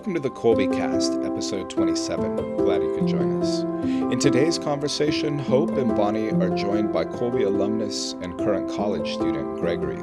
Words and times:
Welcome 0.00 0.14
to 0.14 0.20
the 0.20 0.30
Kolbe 0.30 0.72
Cast, 0.72 1.12
episode 1.24 1.68
27. 1.68 2.56
Glad 2.56 2.82
you 2.82 2.94
could 2.94 3.06
join 3.06 3.42
us. 3.42 3.60
In 3.84 4.18
today's 4.18 4.58
conversation, 4.58 5.38
Hope 5.38 5.76
and 5.76 5.94
Bonnie 5.94 6.30
are 6.30 6.56
joined 6.56 6.90
by 6.90 7.04
Kolbe 7.04 7.44
alumnus 7.44 8.12
and 8.22 8.38
current 8.38 8.70
college 8.74 9.12
student 9.12 9.60
Gregory. 9.60 10.00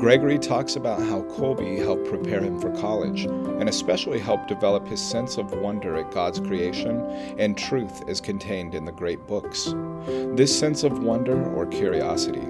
Gregory 0.00 0.38
talks 0.38 0.76
about 0.76 1.00
how 1.00 1.24
Kolbe 1.24 1.76
helped 1.76 2.08
prepare 2.08 2.40
him 2.40 2.58
for 2.58 2.74
college 2.80 3.26
and 3.26 3.68
especially 3.68 4.18
helped 4.18 4.48
develop 4.48 4.88
his 4.88 4.98
sense 4.98 5.36
of 5.36 5.52
wonder 5.52 5.98
at 5.98 6.10
God's 6.10 6.40
creation 6.40 7.02
and 7.38 7.58
truth 7.58 8.08
as 8.08 8.22
contained 8.22 8.74
in 8.74 8.86
the 8.86 8.92
great 8.92 9.26
books. 9.26 9.74
This 10.06 10.58
sense 10.58 10.84
of 10.84 11.00
wonder 11.00 11.52
or 11.52 11.66
curiosity 11.66 12.48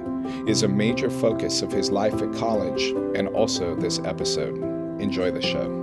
is 0.48 0.62
a 0.62 0.68
major 0.68 1.10
focus 1.10 1.60
of 1.60 1.72
his 1.72 1.90
life 1.90 2.22
at 2.22 2.32
college 2.34 2.92
and 3.16 3.26
also 3.30 3.74
this 3.74 3.98
episode. 4.04 4.62
Enjoy 5.00 5.32
the 5.32 5.42
show. 5.42 5.77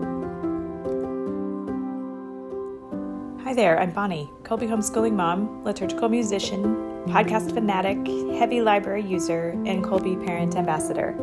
There, 3.56 3.80
I'm 3.80 3.92
Bonnie, 3.92 4.30
Kolbe 4.44 4.68
homeschooling 4.68 5.14
mom, 5.14 5.64
liturgical 5.64 6.10
musician, 6.10 6.76
podcast 7.06 7.54
fanatic, 7.54 8.06
heavy 8.38 8.60
library 8.60 9.04
user, 9.04 9.52
and 9.66 9.82
Kolbe 9.82 10.26
parent 10.26 10.58
ambassador. 10.58 11.16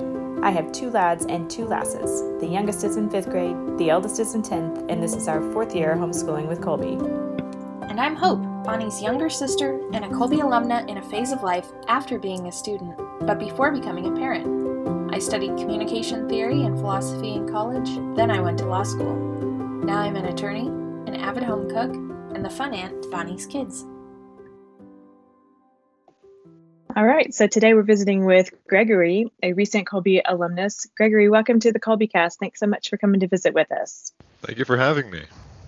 I 0.43 0.51
have 0.51 0.73
two 0.73 0.89
lads 0.89 1.27
and 1.27 1.51
two 1.51 1.67
lasses. 1.67 2.23
The 2.41 2.47
youngest 2.47 2.85
is 2.85 2.97
in 2.97 3.11
fifth 3.11 3.29
grade, 3.29 3.77
the 3.77 3.91
eldest 3.91 4.19
is 4.19 4.35
in 4.35 4.41
10th, 4.41 4.91
and 4.91 5.03
this 5.03 5.15
is 5.15 5.29
our 5.29 5.43
fourth 5.53 5.77
year 5.77 5.95
homeschooling 5.95 6.49
with 6.49 6.63
Kolbe. 6.63 6.99
And 7.91 8.01
I'm 8.01 8.17
Hope, 8.17 8.41
Bonnie's 8.65 9.03
younger 9.03 9.29
sister 9.29 9.79
and 9.93 10.03
a 10.03 10.09
Kolbe 10.09 10.41
alumna 10.41 10.89
in 10.89 10.97
a 10.97 11.11
phase 11.11 11.33
of 11.33 11.43
life 11.43 11.67
after 11.87 12.19
being 12.19 12.47
a 12.47 12.53
student, 12.53 12.99
but 13.27 13.39
before 13.39 13.73
becoming 13.73 14.07
a 14.07 14.19
parent. 14.19 15.15
I 15.15 15.19
studied 15.19 15.59
communication 15.59 16.31
theory 16.31 16.63
and 16.63 16.79
philosophy 16.79 17.35
in 17.35 17.47
college, 17.47 17.91
then 18.17 18.31
I 18.31 18.41
went 18.41 18.57
to 18.61 18.65
law 18.65 18.85
school. 18.85 19.17
Now 19.85 19.99
I'm 19.99 20.17
an 20.17 20.25
attorney, 20.25 20.69
an 20.69 21.17
avid 21.17 21.43
home 21.43 21.69
cook, 21.69 22.12
and 22.35 22.45
the 22.45 22.51
fun 22.51 22.75
aunt 22.75 23.03
to 23.03 23.09
Bonnie's 23.11 23.47
kids. 23.47 23.85
All 26.95 27.05
right, 27.05 27.33
so 27.33 27.47
today 27.47 27.73
we're 27.73 27.83
visiting 27.83 28.27
with 28.27 28.51
Gregory, 28.69 29.33
a 29.43 29.55
recent 29.55 29.87
Kolbe 29.87 30.21
alumnus. 30.27 30.87
Gregory, 30.95 31.31
welcome 31.31 31.59
to 31.61 31.73
the 31.73 31.81
Kolbe 31.81 32.11
Cast. 32.11 32.39
Thanks 32.39 32.61
so 32.61 32.67
much 32.67 32.91
for 32.91 32.99
coming 32.99 33.21
to 33.21 33.29
visit 33.29 33.55
with 33.55 33.73
us. 33.73 34.13
Thank 34.43 34.59
you 34.59 34.67
for 34.67 34.77
having 34.77 35.11
me. 35.11 35.23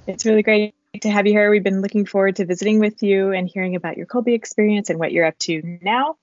It's 0.07 0.27
really 0.27 0.43
great 0.43 0.75
to 1.01 1.11
have 1.11 1.27
you 1.27 1.33
here. 1.33 1.51
We've 1.51 1.65
been 1.65 1.81
looking 1.81 2.05
forward 2.05 2.37
to 2.37 2.45
visiting 2.45 2.79
with 2.79 3.03
you 3.03 3.33
and 3.33 3.49
hearing 3.49 3.75
about 3.75 3.97
your 3.97 4.07
Kolbe 4.07 4.35
experience 4.35 4.91
and 4.91 4.99
what 4.99 5.13
you're 5.13 5.25
up 5.25 5.39
to 5.41 5.79
now, 5.81 6.17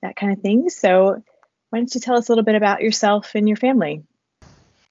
that 0.00 0.14
kind 0.14 0.32
of 0.32 0.40
thing. 0.40 0.70
So, 0.70 1.22
why 1.70 1.78
don't 1.78 1.92
you 1.92 2.00
tell 2.00 2.16
us 2.16 2.28
a 2.28 2.32
little 2.32 2.44
bit 2.44 2.54
about 2.54 2.82
yourself 2.82 3.34
and 3.34 3.48
your 3.48 3.56
family? 3.56 4.04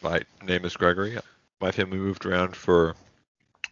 My 0.01 0.19
name 0.45 0.65
is 0.65 0.75
Gregory. 0.75 1.17
My 1.61 1.71
family 1.71 1.97
moved 1.97 2.25
around 2.25 2.57
for 2.57 2.97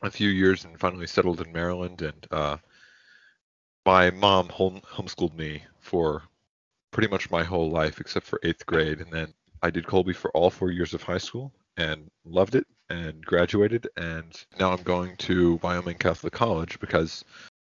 a 0.02 0.12
few 0.12 0.30
years 0.30 0.66
and 0.66 0.80
finally 0.80 1.08
settled 1.08 1.42
in 1.42 1.52
Maryland. 1.52 2.02
And 2.02 2.28
uh, 2.32 2.58
my 3.86 4.12
mom 4.12 4.50
home, 4.50 4.82
homeschooled 4.82 5.36
me 5.36 5.64
for 5.80 6.24
pretty 6.92 7.10
much 7.10 7.32
my 7.32 7.44
whole 7.44 7.70
life 7.70 8.00
except 8.00 8.26
for 8.26 8.40
eighth 8.44 8.66
grade. 8.66 9.00
And 9.00 9.12
then 9.12 9.34
I 9.62 9.70
did 9.70 9.86
Kolbe 9.86 10.16
for 10.16 10.32
all 10.32 10.50
four 10.50 10.72
years 10.72 10.94
of 10.94 11.04
high 11.04 11.18
school 11.18 11.52
and 11.78 12.10
loved 12.26 12.56
it 12.56 12.68
and 12.90 13.26
graduated. 13.26 13.88
And 13.98 14.34
now 14.60 14.72
I'm 14.72 14.84
going 14.84 15.16
to 15.18 15.60
Wyoming 15.64 15.98
Catholic 15.98 16.34
College 16.34 16.80
because 16.80 17.23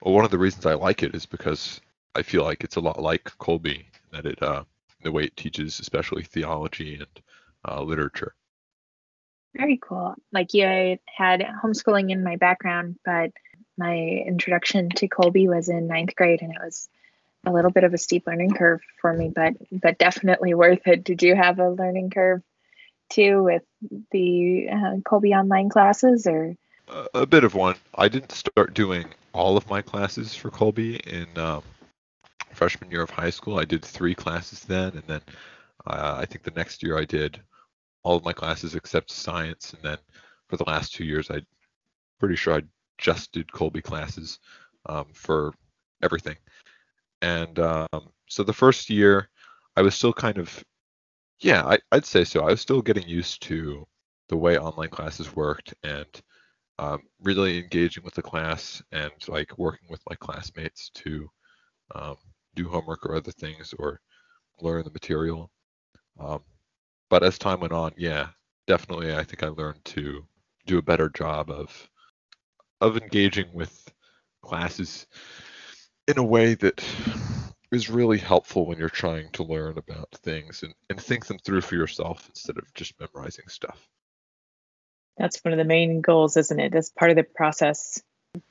well, 0.02 0.14
one 0.14 0.26
of 0.26 0.32
the 0.32 0.38
reasons 0.38 0.66
I 0.66 0.76
like 0.76 1.04
it 1.04 1.16
is 1.16 1.26
because 1.26 1.82
I 2.16 2.22
feel 2.22 2.44
like 2.44 2.64
it's 2.64 2.76
a 2.76 2.82
lot 2.82 3.02
like 3.02 3.24
Kolbe 3.40 3.86
that 4.12 4.26
it 4.26 4.42
uh, 4.42 4.64
the 5.04 5.12
way 5.12 5.24
it 5.24 5.38
teaches, 5.38 5.80
especially 5.80 6.24
theology 6.24 6.96
and 6.96 7.22
uh, 7.68 7.82
literature. 7.82 8.36
Very 9.58 9.78
cool. 9.82 10.16
Like 10.32 10.54
you, 10.54 10.66
I 10.66 11.00
had 11.06 11.42
homeschooling 11.42 12.12
in 12.12 12.24
my 12.24 12.36
background, 12.36 12.98
but 13.04 13.32
my 13.76 13.96
introduction 13.98 14.90
to 14.90 15.08
Kolbe 15.08 15.48
was 15.48 15.68
in 15.68 15.88
ninth 15.88 16.16
grade, 16.16 16.42
and 16.44 16.52
it 16.52 16.60
was 16.64 16.88
a 17.46 17.52
little 17.52 17.72
bit 17.72 17.84
of 17.84 17.94
a 17.94 17.98
steep 17.98 18.28
learning 18.28 18.52
curve 18.52 18.82
for 19.02 19.12
me, 19.12 19.32
but 19.34 19.54
but 19.72 19.98
definitely 19.98 20.54
worth 20.54 20.86
it. 20.88 21.04
Did 21.04 21.24
you 21.24 21.36
have 21.36 21.60
a 21.60 21.72
learning 21.72 22.12
curve 22.12 22.44
too 23.10 23.44
with 23.44 23.64
the 24.12 24.70
uh, 24.72 24.96
Kolbe 24.98 25.36
online 25.36 25.70
classes, 25.70 26.28
or 26.28 26.56
a 27.16 27.26
bit 27.26 27.44
of 27.44 27.56
one? 27.56 27.76
I 27.96 28.10
didn't 28.10 28.34
start 28.34 28.76
doing 28.76 29.06
all 29.34 29.58
of 29.58 29.70
my 29.70 29.82
classes 29.82 30.36
for 30.36 30.52
Kolbe 30.52 31.00
in 31.08 31.28
um, 31.38 31.64
freshman 32.54 32.92
year 32.92 33.02
of 33.02 33.10
high 33.10 33.32
school. 33.32 33.60
I 33.60 33.66
did 33.66 33.84
three 33.84 34.14
classes 34.14 34.62
then, 34.62 34.90
and 34.90 35.04
then 35.08 35.22
uh, 35.88 36.16
I 36.20 36.26
think 36.26 36.44
the 36.44 36.52
next 36.52 36.84
year 36.84 36.98
I 36.98 37.06
did 37.06 37.40
all 38.08 38.16
of 38.16 38.24
my 38.24 38.32
classes 38.32 38.74
except 38.74 39.12
science, 39.12 39.74
and 39.74 39.84
then 39.84 39.98
for 40.48 40.56
the 40.56 40.64
last 40.64 40.94
two 40.94 41.04
years, 41.04 41.30
I 41.30 41.42
pretty 42.20 42.38
sure 42.38 42.56
I 42.56 42.62
just 42.98 43.34
did 43.34 43.50
Kolbe 43.50 43.84
classes 43.84 44.40
um, 44.86 45.08
for 45.12 45.54
everything. 46.02 46.38
And 47.22 47.60
um, 47.60 48.10
so 48.30 48.44
the 48.44 48.54
first 48.54 48.90
year, 48.90 49.28
I 49.76 49.82
was 49.82 49.94
still 49.94 50.14
kind 50.14 50.38
of, 50.38 50.64
yeah, 51.42 51.66
I, 51.66 51.80
would 51.92 52.06
say 52.06 52.24
so. 52.24 52.44
I 52.44 52.52
was 52.52 52.62
still 52.62 52.82
getting 52.82 53.06
used 53.10 53.42
to 53.44 53.86
the 54.30 54.38
way 54.38 54.58
online 54.58 54.90
classes 54.90 55.36
worked 55.36 55.74
and 55.84 56.08
um, 56.80 57.02
really 57.22 57.60
engaging 57.60 58.06
with 58.06 58.14
the 58.14 58.22
class 58.22 58.82
and 58.94 59.12
like 59.28 59.58
working 59.58 59.90
with 59.90 60.02
my 60.10 60.16
classmates 60.16 60.92
to 60.92 61.30
um, 61.94 62.16
do 62.56 62.70
homework 62.70 63.06
or 63.06 63.16
other 63.16 63.34
things 63.34 63.74
or 63.78 64.00
learn 64.62 64.86
the 64.86 64.92
material. 64.92 65.52
But 67.10 67.24
as 67.24 67.38
time 67.38 67.62
went 67.62 67.74
on, 67.74 67.94
yeah, 67.98 68.30
definitely, 68.68 69.14
I 69.14 69.24
think 69.24 69.44
I 69.44 69.48
learned 69.48 69.84
to 69.86 70.26
do 70.66 70.78
a 70.78 70.84
better 70.84 71.10
job 71.10 71.50
of 71.50 71.90
of 72.80 72.98
engaging 72.98 73.48
with 73.54 73.92
classes 74.44 75.08
in 76.08 76.18
a 76.18 76.24
way 76.24 76.54
that 76.54 76.84
is 77.72 77.90
really 77.90 78.18
helpful 78.18 78.66
when 78.66 78.78
you're 78.78 78.90
trying 78.90 79.30
to 79.32 79.44
learn 79.44 79.78
about 79.78 80.10
things 80.24 80.64
and, 80.64 80.74
and 80.90 81.02
think 81.02 81.26
them 81.26 81.40
through 81.40 81.62
for 81.62 81.76
yourself 81.76 82.26
instead 82.30 82.58
of 82.58 82.74
just 82.74 82.94
memorizing 83.00 83.48
stuff. 83.48 83.88
That's 85.18 85.44
one 85.44 85.52
of 85.52 85.58
the 85.58 85.66
main 85.66 86.02
goals, 86.02 86.38
isn't 86.38 86.60
it? 86.60 86.76
As 86.76 86.90
part 86.90 87.12
of 87.12 87.18
the 87.18 87.24
process, 87.24 88.02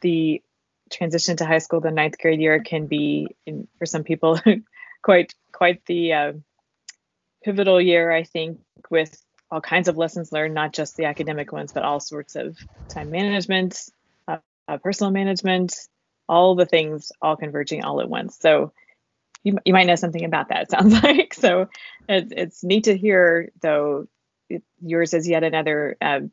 the 0.01 0.43
transition 0.91 1.37
to 1.37 1.47
high 1.47 1.59
school, 1.59 1.81
the 1.81 1.91
ninth 1.91 2.19
grade 2.19 2.41
year 2.41 2.61
can 2.63 2.87
be, 2.87 3.37
for 3.79 3.87
some 3.87 4.05
people, 4.05 4.39
quite 5.03 5.35
quite 5.53 5.85
the 5.87 6.13
uh, 6.13 6.33
pivotal 7.47 7.81
year, 7.81 8.11
I 8.11 8.25
think, 8.25 8.59
with 8.91 9.17
all 9.53 9.61
kinds 9.61 9.87
of 9.87 9.97
lessons 9.97 10.33
learned, 10.33 10.53
not 10.53 10.73
just 10.73 10.97
the 10.97 11.05
academic 11.05 11.53
ones, 11.53 11.73
but 11.73 11.85
all 11.85 12.01
sorts 12.01 12.35
of 12.35 12.59
time 12.89 13.09
management, 13.11 13.89
uh, 14.27 14.39
uh, 14.67 14.79
personal 14.79 15.13
management, 15.13 15.77
all 16.29 16.57
the 16.57 16.67
things 16.67 17.13
all 17.23 17.37
converging 17.37 17.85
all 17.85 18.01
at 18.01 18.11
once. 18.11 18.37
So 18.41 18.73
you, 19.45 19.59
you 19.65 19.73
might 19.73 19.87
know 19.87 19.95
something 19.95 20.25
about 20.25 20.49
that, 20.49 20.63
it 20.63 20.71
sounds 20.73 20.93
like. 21.05 21.35
So 21.35 21.69
it's, 22.09 22.33
it's 22.37 22.65
neat 22.65 22.85
to 22.85 22.97
hear, 22.97 23.53
though, 23.63 24.09
it, 24.51 24.65
yours 24.83 25.15
is 25.15 25.29
yet 25.29 25.45
another 25.45 25.97
um, 26.01 26.33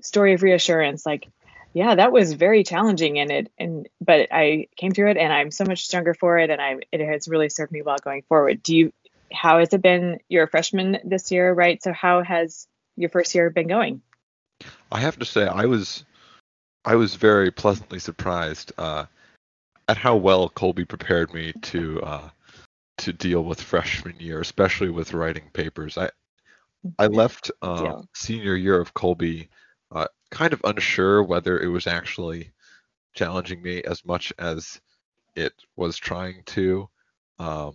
story 0.00 0.32
of 0.32 0.42
reassurance. 0.42 1.04
Like, 1.04 1.28
yeah, 1.74 1.94
that 1.94 2.12
was 2.12 2.32
very 2.32 2.64
challenging 2.64 3.16
in 3.16 3.30
it, 3.30 3.52
and 3.58 3.86
but 4.00 4.28
I 4.32 4.68
came 4.76 4.92
through 4.92 5.10
it, 5.10 5.18
and 5.18 5.30
I'm 5.30 5.50
so 5.50 5.66
much 5.66 5.84
stronger 5.84 6.14
for 6.14 6.38
it, 6.38 6.48
and 6.48 6.62
I 6.62 6.76
it 6.90 7.06
has 7.06 7.28
really 7.28 7.50
served 7.50 7.70
me 7.70 7.82
well 7.82 7.98
going 8.02 8.22
forward. 8.22 8.62
Do 8.62 8.74
you 8.74 8.94
how 9.32 9.58
has 9.58 9.72
it 9.72 9.82
been? 9.82 10.18
You're 10.28 10.44
a 10.44 10.48
freshman 10.48 10.98
this 11.04 11.30
year, 11.30 11.52
right? 11.52 11.82
So 11.82 11.92
how 11.92 12.22
has 12.22 12.66
your 12.96 13.10
first 13.10 13.34
year 13.34 13.50
been 13.50 13.68
going? 13.68 14.02
I 14.90 15.00
have 15.00 15.18
to 15.18 15.24
say, 15.24 15.46
I 15.46 15.66
was 15.66 16.04
I 16.84 16.94
was 16.94 17.16
very 17.16 17.50
pleasantly 17.50 17.98
surprised 17.98 18.72
uh, 18.78 19.06
at 19.88 19.96
how 19.96 20.16
well 20.16 20.48
Kolbe 20.48 20.88
prepared 20.88 21.34
me 21.34 21.52
to 21.62 22.02
uh, 22.02 22.28
to 22.98 23.12
deal 23.12 23.42
with 23.42 23.60
freshman 23.60 24.16
year, 24.18 24.40
especially 24.40 24.90
with 24.90 25.12
writing 25.12 25.50
papers. 25.52 25.98
I 25.98 26.10
I 26.98 27.06
left 27.06 27.50
uh, 27.62 27.82
yeah. 27.84 28.00
senior 28.14 28.54
year 28.54 28.80
of 28.80 28.94
Kolbe 28.94 29.48
uh, 29.90 30.06
kind 30.30 30.52
of 30.52 30.60
unsure 30.64 31.22
whether 31.22 31.58
it 31.58 31.68
was 31.68 31.86
actually 31.86 32.52
challenging 33.14 33.62
me 33.62 33.82
as 33.82 34.04
much 34.04 34.32
as 34.38 34.80
it 35.34 35.52
was 35.74 35.96
trying 35.96 36.42
to. 36.46 36.88
Um, 37.38 37.74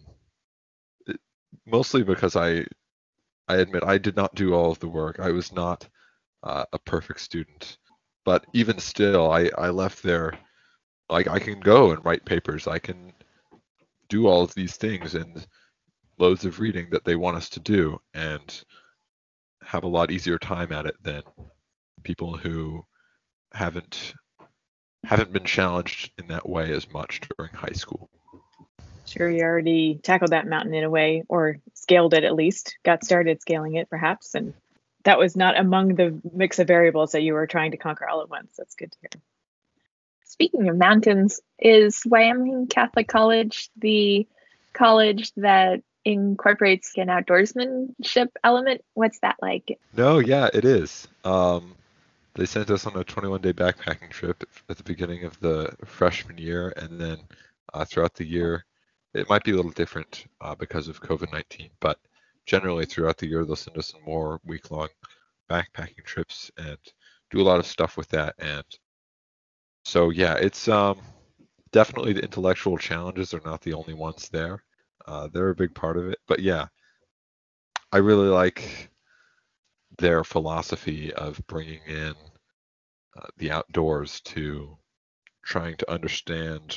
mostly 1.65 2.03
because 2.03 2.36
I 2.36 2.65
I 3.48 3.57
admit 3.57 3.83
I 3.83 3.98
did 3.98 4.15
not 4.15 4.36
do 4.36 4.53
all 4.53 4.71
of 4.71 4.80
the 4.80 4.88
work. 4.88 5.19
I 5.19 5.31
was 5.31 5.51
not 5.51 5.88
uh, 6.44 6.65
a 6.74 6.80
perfect 6.80 7.21
student, 7.21 7.77
but 8.25 8.45
even 8.53 8.80
still, 8.80 9.31
I 9.31 9.50
I 9.57 9.69
left 9.69 10.03
there 10.03 10.38
like 11.09 11.27
I 11.27 11.39
can 11.39 11.59
go 11.59 11.92
and 11.92 12.03
write 12.06 12.25
papers. 12.25 12.68
I 12.68 12.80
can 12.80 13.13
do 14.09 14.27
all 14.27 14.44
of 14.44 14.53
these 14.56 14.77
things 14.77 15.15
and 15.15 15.45
loads 16.18 16.45
of 16.45 16.59
reading 16.59 16.89
that 16.92 17.03
they 17.06 17.15
want 17.15 17.38
us 17.38 17.50
to 17.50 17.59
do 17.59 18.00
and 18.13 18.63
have 19.63 19.83
a 19.83 19.88
lot 19.88 20.12
easier 20.12 20.38
time 20.38 20.71
at 20.71 20.86
it 20.86 20.95
than 21.04 21.24
people 22.04 22.38
who 22.38 22.86
haven't 23.54 24.13
haven't 25.04 25.33
been 25.33 25.45
challenged 25.45 26.12
in 26.19 26.27
that 26.27 26.47
way 26.47 26.71
as 26.71 26.92
much 26.92 27.21
during 27.38 27.51
high 27.54 27.74
school 27.74 28.09
sure 29.06 29.30
you 29.30 29.44
already 29.44 30.00
tackled 30.03 30.31
that 30.31 30.48
mountain 30.48 30.74
in 30.74 30.83
a 30.83 30.89
way 30.89 31.24
or 31.27 31.57
scaled 31.74 32.13
it 32.13 32.24
at 32.24 32.36
least 32.36 32.77
got 32.83 33.03
started 33.03 33.42
scaling 33.42 33.75
it 33.75 33.89
perhaps 33.89 34.36
and 34.36 34.53
that 35.03 35.18
was 35.18 35.36
not 35.36 35.59
among 35.59 35.95
the 35.95 36.19
mix 36.33 36.59
of 36.59 36.68
variables 36.68 37.12
that 37.12 37.21
you 37.21 37.33
were 37.33 37.48
trying 37.48 37.71
to 37.71 37.77
conquer 37.77 38.07
all 38.07 38.21
at 38.21 38.30
once. 38.30 38.53
That's 38.57 38.75
good 38.75 38.92
to 38.92 38.98
hear. 39.01 39.21
Speaking 40.25 40.69
of 40.69 40.77
mountains, 40.77 41.42
is 41.59 42.03
Wyoming 42.06 42.68
Catholic 42.68 43.07
College 43.07 43.69
the 43.77 44.27
college 44.74 45.33
that 45.36 45.81
incorporates 46.06 46.94
an 46.97 47.07
outdoorsmanship 47.07 48.30
element? 48.44 48.81
What's 48.94 49.19
that 49.19 49.38
like? 49.42 49.77
No, 49.95 50.19
yeah, 50.19 50.50
it 50.54 50.63
is. 50.63 51.07
Um, 51.25 51.75
they 52.36 52.45
sent 52.45 52.71
us 52.71 52.88
on 52.88 52.95
a 52.95 53.04
21 53.04 53.42
day 53.42 53.54
backpacking 53.54 54.09
trip 54.09 54.44
at 54.69 54.77
the 54.77 54.83
beginning 54.83 55.25
of 55.25 55.39
the 55.42 55.75
freshman 55.83 56.38
year, 56.38 56.74
and 56.77 57.00
then 57.00 57.18
uh, 57.74 57.86
throughout 57.86 58.15
the 58.15 58.25
year, 58.25 58.65
it 59.13 59.29
might 59.29 59.43
be 59.43 59.51
a 59.51 59.55
little 59.55 59.71
different 59.71 60.25
uh, 60.39 60.55
because 60.55 60.87
of 60.87 61.01
COVID 61.01 61.31
19, 61.31 61.69
but 61.79 61.99
generally 62.45 62.85
throughout 62.85 63.17
the 63.17 63.27
year, 63.27 63.45
they'll 63.45 63.55
send 63.55 63.77
us 63.77 63.87
some 63.87 64.01
more 64.05 64.39
week 64.45 64.71
long 64.71 64.89
backpacking 65.49 66.03
trips 66.05 66.49
and 66.57 66.77
do 67.29 67.41
a 67.41 67.43
lot 67.43 67.59
of 67.59 67.65
stuff 67.65 67.97
with 67.97 68.09
that. 68.09 68.35
And 68.39 68.65
so, 69.83 70.09
yeah, 70.09 70.35
it's 70.35 70.67
um, 70.67 70.99
definitely 71.71 72.13
the 72.13 72.23
intellectual 72.23 72.77
challenges 72.77 73.33
are 73.33 73.41
not 73.43 73.61
the 73.61 73.73
only 73.73 73.93
ones 73.93 74.29
there. 74.29 74.63
Uh, 75.05 75.27
they're 75.27 75.49
a 75.49 75.55
big 75.55 75.73
part 75.73 75.97
of 75.97 76.07
it. 76.07 76.19
But 76.27 76.39
yeah, 76.39 76.67
I 77.91 77.97
really 77.97 78.29
like 78.29 78.89
their 79.97 80.23
philosophy 80.23 81.13
of 81.13 81.41
bringing 81.47 81.81
in 81.87 82.13
uh, 83.17 83.27
the 83.37 83.51
outdoors 83.51 84.21
to 84.21 84.77
trying 85.43 85.75
to 85.77 85.91
understand 85.91 86.75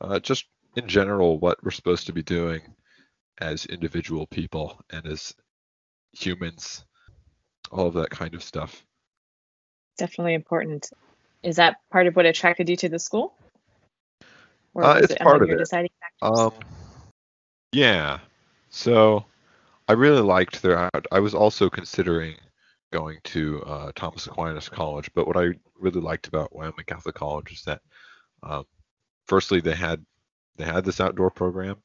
uh, 0.00 0.18
just 0.18 0.46
in 0.76 0.88
general 0.88 1.38
what 1.38 1.62
we're 1.62 1.70
supposed 1.70 2.06
to 2.06 2.12
be 2.12 2.22
doing 2.22 2.62
as 3.38 3.66
individual 3.66 4.26
people 4.26 4.80
and 4.90 5.06
as 5.06 5.34
humans, 6.12 6.84
all 7.70 7.86
of 7.86 7.94
that 7.94 8.10
kind 8.10 8.34
of 8.34 8.42
stuff. 8.42 8.84
Definitely 9.98 10.34
important. 10.34 10.90
Is 11.42 11.56
that 11.56 11.76
part 11.90 12.06
of 12.06 12.16
what 12.16 12.26
attracted 12.26 12.68
you 12.68 12.76
to 12.76 12.88
the 12.88 12.98
school? 12.98 13.34
Or 14.74 14.84
uh, 14.84 14.98
it's 14.98 15.12
it 15.12 15.20
part 15.20 15.42
of 15.42 15.50
it. 15.50 15.58
Deciding 15.58 15.90
um, 16.22 16.52
yeah. 17.72 18.18
So 18.68 19.24
I 19.88 19.92
really 19.92 20.20
liked 20.20 20.62
their. 20.62 20.90
I 21.10 21.20
was 21.20 21.34
also 21.34 21.68
considering 21.68 22.36
going 22.92 23.18
to 23.24 23.62
uh, 23.62 23.92
Thomas 23.94 24.26
Aquinas 24.26 24.68
College, 24.68 25.10
but 25.14 25.26
what 25.26 25.36
I 25.36 25.54
really 25.78 26.00
liked 26.00 26.28
about 26.28 26.54
Wyoming 26.54 26.84
Catholic 26.86 27.14
College 27.14 27.52
is 27.52 27.62
that, 27.62 27.80
um, 28.42 28.64
firstly, 29.26 29.60
they 29.60 29.74
had 29.74 30.04
they 30.60 30.66
had 30.66 30.84
this 30.84 31.00
outdoor 31.00 31.30
program, 31.30 31.76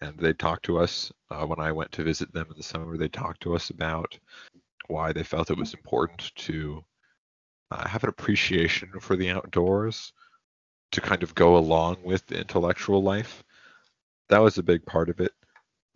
and 0.00 0.18
they 0.18 0.32
talked 0.32 0.64
to 0.66 0.78
us 0.78 1.12
uh, 1.30 1.44
when 1.46 1.60
I 1.60 1.72
went 1.72 1.92
to 1.92 2.04
visit 2.04 2.32
them 2.32 2.46
in 2.50 2.56
the 2.56 2.62
summer. 2.62 2.96
They 2.96 3.08
talked 3.08 3.42
to 3.42 3.54
us 3.54 3.70
about 3.70 4.18
why 4.88 5.12
they 5.12 5.22
felt 5.22 5.50
it 5.50 5.58
was 5.58 5.74
important 5.74 6.32
to 6.36 6.84
uh, 7.70 7.86
have 7.86 8.04
an 8.04 8.10
appreciation 8.10 8.90
for 9.00 9.16
the 9.16 9.30
outdoors 9.30 10.12
to 10.92 11.00
kind 11.00 11.22
of 11.22 11.34
go 11.34 11.56
along 11.56 11.98
with 12.02 12.26
the 12.26 12.38
intellectual 12.38 13.02
life. 13.02 13.44
That 14.28 14.42
was 14.42 14.58
a 14.58 14.62
big 14.62 14.84
part 14.86 15.08
of 15.08 15.20
it. 15.20 15.32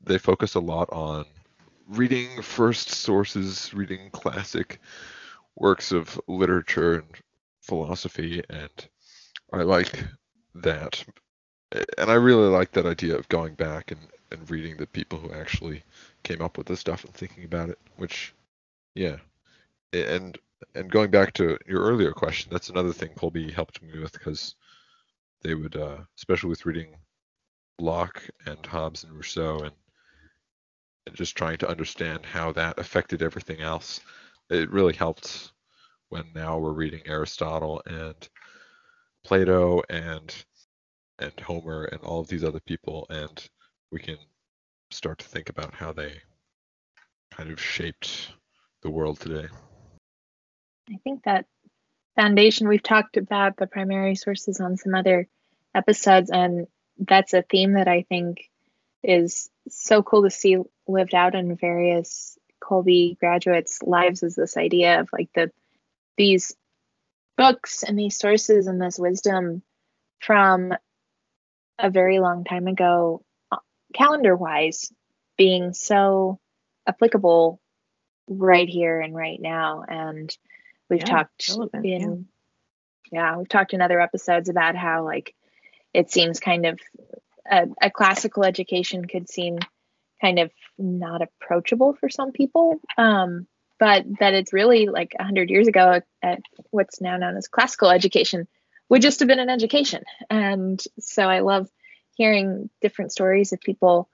They 0.05 0.19
focus 0.19 0.55
a 0.55 0.61
lot 0.61 0.89
on 0.93 1.25
reading 1.89 2.43
first 2.43 2.91
sources, 2.91 3.73
reading 3.73 4.11
classic 4.11 4.81
works 5.57 5.93
of 5.93 6.21
literature 6.29 6.95
and 6.95 7.09
philosophy, 7.61 8.43
and 8.49 8.89
I 9.53 9.63
like 9.63 10.05
that. 10.55 11.05
And 11.99 12.11
I 12.11 12.15
really 12.15 12.49
like 12.49 12.73
that 12.73 12.87
idea 12.87 13.17
of 13.17 13.29
going 13.29 13.55
back 13.55 13.91
and, 13.91 14.01
and 14.31 14.51
reading 14.51 14.77
the 14.77 14.87
people 14.87 15.19
who 15.19 15.33
actually 15.33 15.83
came 16.23 16.43
up 16.43 16.59
with 16.59 16.67
this 16.67 16.81
stuff 16.81 17.05
and 17.05 17.15
thinking 17.15 17.45
about 17.45 17.71
it, 17.71 17.79
which, 17.97 18.35
yeah. 18.95 19.17
And 19.93 20.39
and 20.75 20.91
going 20.91 21.11
back 21.11 21.33
to 21.35 21.59
your 21.67 21.83
earlier 21.83 22.13
question, 22.13 22.51
that's 22.53 22.69
another 22.69 22.93
thing 22.93 23.11
Kolbe 23.17 23.53
helped 23.53 23.83
me 23.83 23.99
with 23.99 24.13
because 24.13 24.55
they 25.43 25.55
would, 25.55 25.77
uh, 25.77 25.99
especially 26.17 26.51
with 26.51 26.67
reading 26.67 26.97
Locke 27.79 28.23
and 28.47 28.65
Hobbes 28.65 29.05
and 29.05 29.13
Rousseau 29.13 29.59
and 29.61 29.73
and 31.07 31.17
just 31.17 31.37
trying 31.37 31.59
to 31.59 31.69
understand 31.69 32.25
how 32.25 32.53
that 32.53 32.79
affected 32.79 33.23
everything 33.23 33.61
else. 33.61 34.01
It 34.51 34.71
really 34.71 34.93
helped 34.93 35.53
when 36.11 36.25
now 36.35 36.59
we're 36.59 36.73
reading 36.73 37.03
Aristotle 37.07 37.83
and 37.87 38.29
Plato 39.25 39.83
and 39.91 40.33
and 41.19 41.33
Homer 41.41 41.85
and 41.85 42.01
all 42.03 42.21
of 42.21 42.29
these 42.29 42.45
other 42.45 42.61
people 42.61 43.07
and 43.11 43.49
we 43.91 44.01
can 44.01 44.17
start 44.91 45.19
to 45.19 45.27
think 45.27 45.49
about 45.49 45.75
how 45.75 45.93
they 45.93 46.21
kind 47.31 47.51
of 47.51 47.61
shaped 47.61 48.33
the 48.83 48.91
world 48.91 49.21
today. 49.21 49.47
I 50.91 50.99
think 51.05 51.25
that 51.25 51.47
foundation 52.17 52.69
we've 52.69 52.83
talked 52.83 53.17
about 53.17 53.57
the 53.57 53.67
primary 53.67 54.15
sources 54.15 54.61
on 54.61 54.77
some 54.77 54.95
other 54.95 55.29
episodes 55.75 56.31
and 56.31 56.67
that's 56.99 57.33
a 57.33 57.43
theme 57.43 57.75
that 57.75 57.89
I 57.89 58.03
think 58.09 58.51
is 59.03 59.51
so 59.69 60.03
cool 60.03 60.25
to 60.25 60.31
see 60.31 60.59
lived 60.87 61.15
out 61.15 61.35
in 61.35 61.57
various 61.57 62.39
Kolbe 62.63 63.19
graduates' 63.19 63.83
lives 63.83 64.23
is 64.23 64.35
this 64.35 64.57
idea 64.57 65.01
of 65.01 65.09
like 65.13 65.31
the 65.35 65.51
these 66.17 66.55
books 67.37 67.83
and 67.83 67.99
these 67.99 68.19
sources 68.19 68.67
and 68.67 68.81
this 68.81 68.99
wisdom 68.99 69.63
from 70.21 70.75
a 71.79 71.91
very 71.91 72.19
long 72.19 72.45
time 72.45 72.67
ago, 72.67 73.23
uh, 73.51 73.57
calendar 73.95 74.37
wise, 74.37 74.93
being 75.37 75.73
so 75.73 76.39
applicable 76.87 77.61
right 78.29 78.69
here 78.69 79.01
and 79.01 79.15
right 79.15 79.41
now. 79.41 79.85
And 79.87 80.35
we've 80.89 81.01
yeah, 81.01 81.07
talked 81.07 81.49
relevant, 81.51 81.85
in 81.87 82.27
yeah. 83.11 83.21
yeah, 83.21 83.37
we've 83.39 83.49
talked 83.49 83.73
in 83.73 83.81
other 83.81 84.01
episodes 84.01 84.49
about 84.49 84.77
how 84.77 85.05
like 85.05 85.35
it 85.93 86.11
seems 86.11 86.41
kind 86.41 86.67
of 86.67 86.79
a, 87.51 87.67
a 87.81 87.91
classical 87.91 88.45
education 88.45 89.05
could 89.07 89.29
seem 89.29 89.59
kind 90.21 90.39
of 90.39 90.51
not 90.79 91.23
approachable 91.23 91.95
for 91.95 92.09
some 92.09 92.33
people. 92.33 92.81
Um, 92.97 93.47
but 93.79 94.05
that 94.21 94.33
it's 94.33 94.53
really 94.53 94.87
like 94.87 95.13
100 95.19 95.51
years 95.51 95.67
ago 95.67 96.01
at 96.23 96.41
what's 96.71 97.01
now 97.01 97.17
known 97.17 97.37
as 97.37 97.49
classical 97.49 97.91
education 97.91 98.47
would 98.93 99.01
just 99.01 99.21
have 99.21 99.29
been 99.29 99.39
an 99.39 99.49
education. 99.49 100.05
And 100.29 100.79
so 101.01 101.23
I 101.23 101.41
love 101.41 101.67
hearing 102.15 102.69
different 102.83 103.11
stories 103.11 103.55
of 103.55 103.61
people 103.63 104.11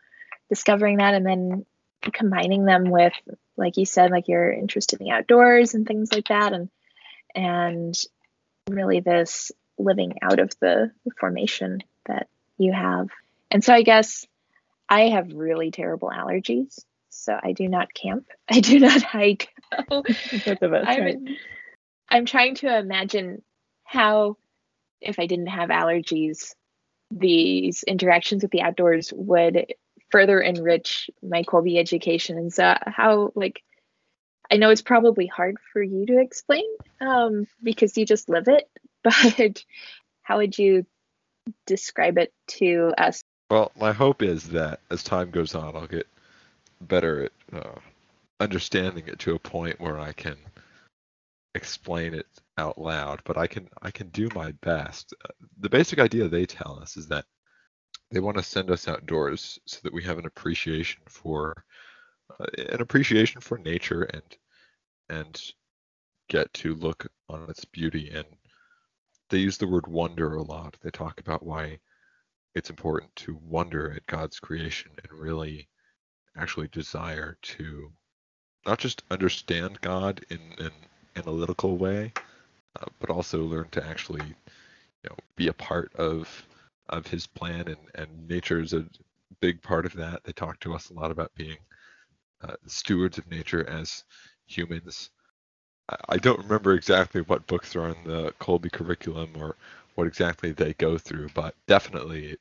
discovering 0.49 0.99
that 0.99 1.14
and 1.14 1.26
then 1.26 1.66
combining 2.12 2.64
them 2.64 2.85
with, 2.85 3.12
like 3.56 3.76
you 3.76 3.85
said, 3.85 4.12
like 4.12 4.28
your 4.28 4.52
interest 4.52 4.92
in 4.92 5.00
the 5.00 5.11
outdoors 5.11 5.75
and 5.75 5.85
things 5.85 6.12
like 6.12 6.28
that. 6.28 6.52
And, 6.52 6.70
and 7.35 8.00
really 8.70 9.00
this 9.00 9.50
living 9.80 10.14
out 10.23 10.38
of 10.38 10.52
the 10.61 10.92
formation 11.18 11.82
that 12.06 12.28
you 12.56 12.73
have. 12.73 13.08
And 13.50 13.64
so 13.64 13.75
I 13.75 13.82
guess 13.82 14.26
I 14.88 15.08
have 15.08 15.32
really 15.32 15.73
terrible 15.73 16.11
allergies. 16.11 16.85
So 17.08 17.37
I 17.37 17.50
do 17.50 17.68
not 17.68 17.92
camp. 17.94 18.28
I 18.49 18.61
do 18.61 18.78
not 18.78 19.02
hike. 19.02 19.49
Both 19.88 20.06
of 20.62 20.73
us, 20.73 20.85
I'm, 20.87 21.02
right? 21.02 21.18
I'm 22.08 22.26
trying 22.26 22.54
to 22.56 22.78
imagine 22.78 23.42
how, 23.82 24.37
if 25.00 25.19
I 25.19 25.26
didn't 25.26 25.49
have 25.49 25.71
allergies, 25.71 26.55
these 27.11 27.83
interactions 27.83 28.43
with 28.43 28.50
the 28.50 28.62
outdoors 28.62 29.12
would 29.14 29.73
further 30.11 30.40
enrich 30.40 31.11
my 31.23 31.43
Kolbe 31.43 31.78
education. 31.78 32.38
And 32.38 32.52
so, 32.52 32.75
how, 32.87 33.33
like, 33.35 33.62
I 34.50 34.57
know 34.57 34.71
it's 34.71 34.83
probably 34.83 35.26
hard 35.26 35.57
for 35.73 35.83
you 35.83 36.07
to 36.07 36.21
explain 36.21 36.64
um, 37.00 37.47
because 37.62 37.97
you 37.97 38.07
just 38.07 38.28
live 38.28 38.49
it, 38.49 38.69
but 39.05 39.64
how 40.23 40.38
would 40.38 40.59
you 40.59 40.87
describe 41.67 42.19
it 42.19 42.33
to 42.49 42.93
us? 42.99 43.23
Well, 43.50 43.73
my 43.78 43.93
hope 43.93 44.23
is 44.23 44.50
that 44.50 44.81
as 44.90 45.02
time 45.02 45.31
goes 45.31 45.55
on, 45.55 45.75
I'll 45.75 45.87
get 45.87 46.07
better 46.81 47.25
at 47.25 47.33
uh, 47.52 47.78
understanding 48.40 49.05
it 49.07 49.19
to 49.21 49.35
a 49.35 49.38
point 49.38 49.81
where 49.81 49.99
I 49.99 50.12
can 50.12 50.37
explain 51.55 52.14
it 52.14 52.26
out 52.57 52.78
loud. 52.78 53.23
But 53.25 53.38
I 53.38 53.47
can 53.47 53.69
I 53.83 53.90
can 53.90 54.09
do 54.09 54.28
my 54.35 54.52
best. 54.62 55.14
Uh, 55.25 55.33
the 55.61 55.71
basic 55.71 55.99
idea 55.99 56.28
they 56.28 56.47
tell 56.47 56.78
us 56.81 56.97
is 56.97 57.09
that 57.09 57.25
they 58.11 58.21
want 58.21 58.37
to 58.38 58.43
send 58.43 58.71
us 58.71 58.88
outdoors 58.88 59.59
so 59.67 59.78
that 59.83 59.93
we 59.93 60.02
have 60.05 60.19
an 60.19 60.26
appreciation 60.26 61.02
for 61.09 61.64
uh, 62.38 62.47
an 62.71 62.81
appreciation 62.81 63.40
for 63.40 63.59
nature 63.59 64.02
and 64.02 64.37
and 65.09 65.43
get 66.28 66.52
to 66.52 66.75
look 66.75 67.07
on 67.28 67.49
its 67.49 67.64
beauty 67.64 68.11
and 68.11 68.26
they 69.31 69.38
use 69.38 69.59
the 69.59 69.67
word 69.67 69.87
wonder 69.87 70.35
a 70.35 70.43
lot. 70.43 70.76
They 70.83 70.90
talk 70.90 71.21
about 71.21 71.45
why 71.45 71.78
it's 72.55 72.71
important 72.71 73.14
to 73.17 73.38
wonder 73.43 73.93
at 73.93 74.07
God's 74.07 74.40
creation 74.40 74.93
and 75.02 75.21
really 75.21 75.69
actually 76.37 76.69
desire 76.69 77.37
to 77.43 77.93
not 78.67 78.78
just 78.78 79.02
understand 79.11 79.81
God 79.81 80.25
in 80.31 80.40
an 80.59 80.73
analytical 81.18 81.76
way, 81.76 82.12
uh, 82.80 82.87
but 83.00 83.10
also 83.10 83.44
learn 83.44 83.68
to 83.72 83.84
actually, 83.87 84.25
you 84.25 85.10
know, 85.10 85.16
be 85.37 85.48
a 85.48 85.52
part 85.52 85.94
of 85.96 86.28
of 86.88 87.06
His 87.06 87.26
plan. 87.26 87.68
And 87.68 87.78
and 87.94 88.28
nature 88.28 88.60
is 88.60 88.72
a 88.72 88.87
big 89.40 89.62
part 89.62 89.87
of 89.87 89.92
that. 89.94 90.25
They 90.25 90.32
talk 90.32 90.60
to 90.60 90.75
us 90.75 90.90
a 90.90 90.94
lot 90.94 91.10
about 91.10 91.34
being 91.34 91.58
uh, 92.42 92.56
stewards 92.66 93.18
of 93.18 93.30
nature 93.30 93.68
as 93.68 94.04
humans. 94.46 95.10
I, 95.88 95.96
I 96.10 96.16
don't 96.18 96.42
remember 96.42 96.75
exactly 96.75 97.22
what 97.22 97.46
books 97.46 97.76
are 97.76 97.88
on 97.88 97.96
the 98.04 98.32
Kolbe 98.40 98.70
curriculum 98.72 99.30
or 99.37 99.56
what 99.94 100.06
exactly 100.06 100.52
they 100.52 100.75
go 100.75 100.98
through, 100.98 101.28
but 101.34 101.54
definitely 101.66 102.37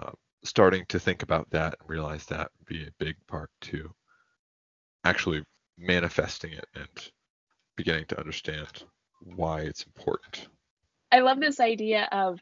uh, 0.00 0.12
starting 0.44 0.84
to 0.88 0.98
think 0.98 1.22
about 1.22 1.50
that 1.50 1.76
and 1.80 1.90
realize 1.90 2.24
that 2.26 2.50
would 2.58 2.66
be 2.66 2.86
a 2.86 2.92
big 2.98 3.16
part 3.26 3.50
to 3.60 3.90
actually 5.04 5.44
manifesting 5.78 6.52
it 6.52 6.66
and 6.74 7.10
beginning 7.76 8.06
to 8.06 8.18
understand 8.18 8.84
why 9.20 9.60
it's 9.60 9.84
important. 9.84 10.48
I 11.10 11.20
love 11.20 11.40
this 11.40 11.60
idea 11.60 12.08
of 12.10 12.40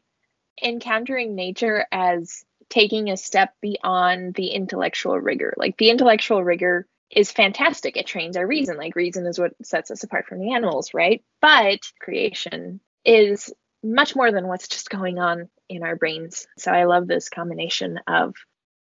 encountering 0.61 1.35
nature 1.35 1.85
as 1.91 2.43
taking 2.69 3.09
a 3.09 3.17
step 3.17 3.53
beyond 3.61 4.33
the 4.33 4.47
intellectual 4.47 5.19
rigor. 5.19 5.53
Like 5.57 5.77
the 5.77 5.89
intellectual 5.89 6.43
rigor 6.43 6.87
is 7.09 7.31
fantastic. 7.31 7.97
It 7.97 8.07
trains 8.07 8.37
our 8.37 8.47
reason. 8.47 8.77
Like 8.77 8.95
reason 8.95 9.25
is 9.25 9.37
what 9.37 9.53
sets 9.63 9.91
us 9.91 10.03
apart 10.03 10.25
from 10.27 10.39
the 10.39 10.53
animals, 10.53 10.93
right? 10.93 11.23
But 11.41 11.79
creation 11.99 12.79
is 13.03 13.53
much 13.83 14.15
more 14.15 14.31
than 14.31 14.47
what's 14.47 14.67
just 14.67 14.89
going 14.89 15.19
on 15.19 15.49
in 15.67 15.83
our 15.83 15.95
brains. 15.95 16.47
So 16.57 16.71
I 16.71 16.85
love 16.85 17.07
this 17.07 17.29
combination 17.29 17.99
of 18.07 18.35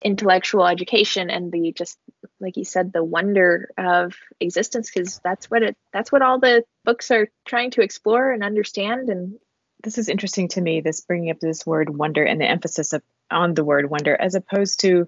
intellectual 0.04 0.68
education 0.68 1.30
and 1.30 1.52
the 1.52 1.72
just 1.72 1.98
like 2.40 2.58
you 2.58 2.66
said 2.66 2.92
the 2.92 3.04
wonder 3.04 3.72
of 3.78 4.14
existence 4.40 4.92
because 4.92 5.20
that's 5.24 5.50
what 5.50 5.64
it 5.64 5.78
that's 5.94 6.12
what 6.12 6.22
all 6.22 6.40
the 6.40 6.64
books 6.84 7.10
are 7.10 7.30
trying 7.46 7.72
to 7.72 7.82
explore 7.82 8.32
and 8.32 8.44
understand 8.44 9.10
and 9.10 9.40
this 9.82 9.98
is 9.98 10.10
interesting 10.10 10.50
to 10.50 10.62
me 10.62 10.82
this 10.82 11.02
bringing 11.02 11.32
up 11.32 11.40
this 11.40 11.66
word 11.66 11.90
wonder 11.90 12.24
and 12.24 12.40
the 12.40 12.50
emphasis 12.50 12.94
of, 12.94 13.02
on 13.32 13.54
the 13.54 13.64
word 13.64 13.90
wonder 13.90 14.16
as 14.20 14.36
opposed 14.36 14.82
to 14.82 15.08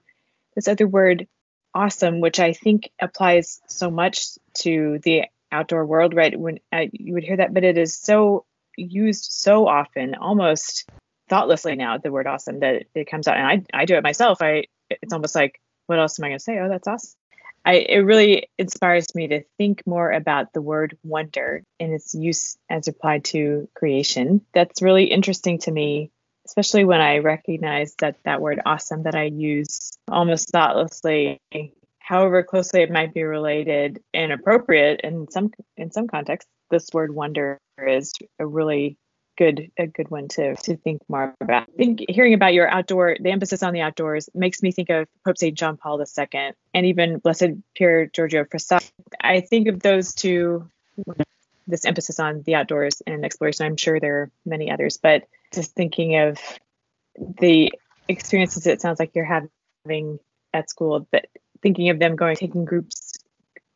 this 0.55 0.67
other 0.67 0.87
word 0.87 1.27
awesome 1.73 2.21
which 2.21 2.39
i 2.39 2.53
think 2.53 2.89
applies 3.01 3.59
so 3.67 3.91
much 3.91 4.29
to 4.53 4.99
the 5.03 5.23
outdoor 5.51 5.85
world 5.85 6.13
right? 6.13 6.37
When 6.37 6.59
uh, 6.71 6.85
you 6.91 7.13
would 7.13 7.23
hear 7.23 7.37
that 7.37 7.53
but 7.53 7.65
it 7.65 7.77
is 7.77 7.95
so 7.97 8.45
used 8.77 9.27
so 9.31 9.67
often 9.67 10.15
almost 10.15 10.89
thoughtlessly 11.27 11.75
now 11.75 11.97
the 11.97 12.11
word 12.11 12.27
awesome 12.27 12.59
that 12.59 12.83
it 12.93 13.09
comes 13.09 13.27
out 13.27 13.37
and 13.37 13.47
i, 13.73 13.81
I 13.81 13.85
do 13.85 13.95
it 13.95 14.03
myself. 14.03 14.41
I 14.41 14.65
it's 14.89 15.13
almost 15.13 15.35
like 15.35 15.59
what 15.87 15.99
else 15.99 16.19
am 16.19 16.25
i 16.25 16.29
going 16.29 16.37
to 16.37 16.43
say 16.43 16.59
oh 16.59 16.69
that's 16.69 16.87
awesome 16.87 17.15
I, 17.65 17.73
it 17.77 17.99
really 17.99 18.47
inspires 18.59 19.15
me 19.15 19.27
to 19.29 19.43
think 19.57 19.81
more 19.87 20.11
about 20.11 20.53
the 20.53 20.61
word 20.61 20.97
wonder 21.03 21.63
and 21.79 21.93
its 21.93 22.13
use 22.13 22.57
as 22.69 22.87
applied 22.87 23.25
to 23.25 23.67
creation. 23.73 24.45
That's 24.53 24.83
really 24.83 25.05
interesting 25.05 25.57
to 25.59 25.71
me, 25.71 26.11
especially 26.45 26.85
when 26.85 27.01
I 27.01 27.17
recognize 27.19 27.95
that 27.99 28.17
that 28.23 28.39
word 28.39 28.61
awesome 28.67 29.03
that 29.03 29.15
I 29.15 29.23
use 29.23 29.97
almost 30.07 30.51
thoughtlessly, 30.51 31.39
however 31.97 32.43
closely 32.43 32.83
it 32.83 32.91
might 32.91 33.15
be 33.15 33.23
related 33.23 33.99
and 34.13 34.31
appropriate 34.31 35.01
in 35.03 35.29
some 35.31 35.51
in 35.75 35.91
some 35.91 36.07
contexts, 36.07 36.51
this 36.69 36.89
word 36.93 37.13
wonder 37.15 37.57
is 37.79 38.13
a 38.37 38.45
really 38.45 38.95
good 39.37 39.71
a 39.77 39.87
good 39.87 40.09
one 40.09 40.27
to 40.29 40.55
to 40.55 40.77
think 40.77 41.01
more 41.07 41.35
about. 41.41 41.63
I 41.63 41.77
think 41.77 42.05
hearing 42.09 42.33
about 42.33 42.53
your 42.53 42.69
outdoor 42.69 43.17
the 43.19 43.31
emphasis 43.31 43.63
on 43.63 43.73
the 43.73 43.81
outdoors 43.81 44.29
makes 44.33 44.61
me 44.61 44.71
think 44.71 44.89
of 44.89 45.07
Pope 45.25 45.37
St. 45.37 45.57
John 45.57 45.77
Paul 45.77 46.01
II 46.01 46.51
and 46.73 46.85
even 46.85 47.19
Blessed 47.19 47.51
Pier 47.75 48.07
Giorgio 48.07 48.45
Frassati. 48.45 48.89
I 49.19 49.41
think 49.41 49.67
of 49.67 49.81
those 49.81 50.13
two 50.13 50.69
this 51.67 51.85
emphasis 51.85 52.19
on 52.19 52.43
the 52.43 52.55
outdoors 52.55 53.01
and 53.07 53.25
exploration. 53.25 53.65
I'm 53.65 53.77
sure 53.77 53.99
there 53.99 54.21
are 54.21 54.31
many 54.45 54.71
others, 54.71 54.97
but 54.97 55.23
just 55.53 55.73
thinking 55.73 56.17
of 56.17 56.39
the 57.17 57.71
experiences 58.07 58.67
it 58.67 58.81
sounds 58.81 58.99
like 58.99 59.11
you're 59.15 59.25
having 59.85 60.19
at 60.53 60.69
school, 60.69 61.07
but 61.11 61.25
thinking 61.61 61.89
of 61.89 61.99
them 61.99 62.15
going 62.15 62.35
taking 62.35 62.65
groups 62.65 63.13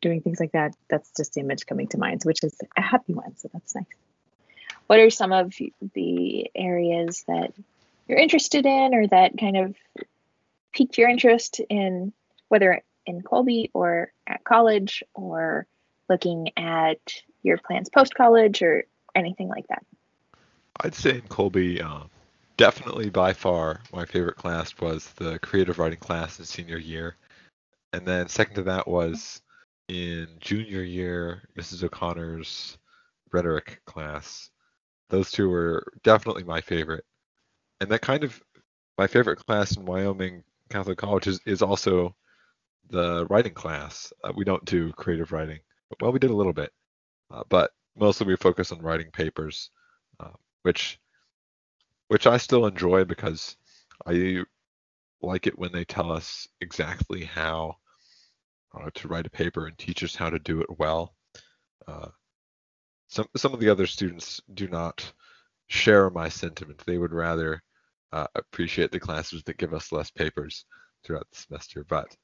doing 0.00 0.22
things 0.22 0.40
like 0.40 0.52
that, 0.52 0.74
that's 0.88 1.10
just 1.16 1.34
the 1.34 1.40
image 1.40 1.66
coming 1.66 1.88
to 1.88 1.98
mind, 1.98 2.22
which 2.22 2.42
is 2.44 2.56
a 2.76 2.80
happy 2.80 3.12
one. 3.12 3.36
So 3.36 3.50
that's 3.52 3.74
nice 3.74 3.84
what 4.90 4.98
are 4.98 5.08
some 5.08 5.30
of 5.30 5.54
the 5.94 6.50
areas 6.52 7.22
that 7.28 7.54
you're 8.08 8.18
interested 8.18 8.66
in 8.66 8.92
or 8.92 9.06
that 9.06 9.38
kind 9.38 9.56
of 9.56 9.76
piqued 10.72 10.98
your 10.98 11.08
interest 11.08 11.60
in 11.70 12.12
whether 12.48 12.82
in 13.06 13.22
Kolbe 13.22 13.70
or 13.72 14.12
at 14.26 14.42
college 14.42 15.04
or 15.14 15.68
looking 16.08 16.48
at 16.56 16.98
your 17.44 17.56
plans 17.58 17.88
post 17.88 18.16
college 18.16 18.62
or 18.62 18.82
anything 19.14 19.46
like 19.46 19.68
that? 19.68 19.86
I'd 20.80 20.96
say 20.96 21.14
in 21.14 21.20
Kolbe, 21.20 21.80
uh, 21.80 22.06
definitely 22.56 23.10
by 23.10 23.32
far 23.32 23.82
my 23.92 24.04
favorite 24.04 24.38
class 24.38 24.76
was 24.80 25.06
the 25.12 25.38
creative 25.38 25.78
writing 25.78 26.00
class 26.00 26.40
in 26.40 26.44
senior 26.44 26.78
year. 26.78 27.14
And 27.92 28.04
then 28.04 28.26
second 28.26 28.56
to 28.56 28.62
that 28.64 28.88
was 28.88 29.40
in 29.86 30.26
junior 30.40 30.82
year, 30.82 31.42
Mrs. 31.56 31.84
O'Connor's 31.84 32.76
rhetoric 33.30 33.82
class. 33.84 34.50
Those 35.10 35.30
two 35.30 35.48
were 35.50 35.92
definitely 36.02 36.44
my 36.44 36.60
favorite. 36.60 37.04
And 37.80 37.90
that 37.90 38.02
kind 38.02 38.24
of 38.24 38.42
my 38.98 39.06
favorite 39.06 39.44
class 39.44 39.76
in 39.76 39.84
Wyoming 39.84 40.44
Catholic 40.70 40.98
College 40.98 41.26
is, 41.26 41.40
is 41.46 41.62
also 41.62 42.14
the 42.90 43.26
writing 43.26 43.54
class. 43.54 44.12
Uh, 44.24 44.32
we 44.36 44.44
don't 44.44 44.64
do 44.64 44.92
creative 44.92 45.32
writing. 45.32 45.58
Well, 46.00 46.12
we 46.12 46.18
did 46.18 46.30
a 46.30 46.36
little 46.36 46.52
bit, 46.52 46.72
uh, 47.30 47.42
but 47.48 47.72
mostly 47.96 48.26
we 48.26 48.36
focus 48.36 48.72
on 48.72 48.80
writing 48.80 49.10
papers, 49.12 49.70
uh, 50.20 50.30
which 50.62 51.00
which 52.08 52.26
I 52.26 52.36
still 52.38 52.66
enjoy 52.66 53.04
because 53.04 53.56
I 54.06 54.44
like 55.22 55.46
it 55.46 55.58
when 55.58 55.72
they 55.72 55.84
tell 55.84 56.10
us 56.12 56.48
exactly 56.60 57.24
how 57.24 57.76
uh, 58.74 58.90
to 58.94 59.08
write 59.08 59.26
a 59.26 59.30
paper 59.30 59.66
and 59.66 59.76
teach 59.78 60.02
us 60.02 60.14
how 60.14 60.30
to 60.30 60.38
do 60.38 60.60
it 60.60 60.78
well. 60.78 61.14
Some 63.10 63.26
some 63.36 63.52
of 63.52 63.60
the 63.60 63.68
other 63.68 63.86
students 63.86 64.40
do 64.54 64.68
not 64.68 65.12
share 65.66 66.10
my 66.10 66.28
sentiment. 66.28 66.82
They 66.86 66.96
would 66.96 67.12
rather 67.12 67.62
uh, 68.12 68.26
appreciate 68.34 68.92
the 68.92 69.00
classes 69.00 69.42
that 69.44 69.58
give 69.58 69.74
us 69.74 69.92
less 69.92 70.10
papers 70.10 70.64
throughout 71.04 71.26
the 71.30 71.38
semester. 71.38 71.84
But 71.88 72.16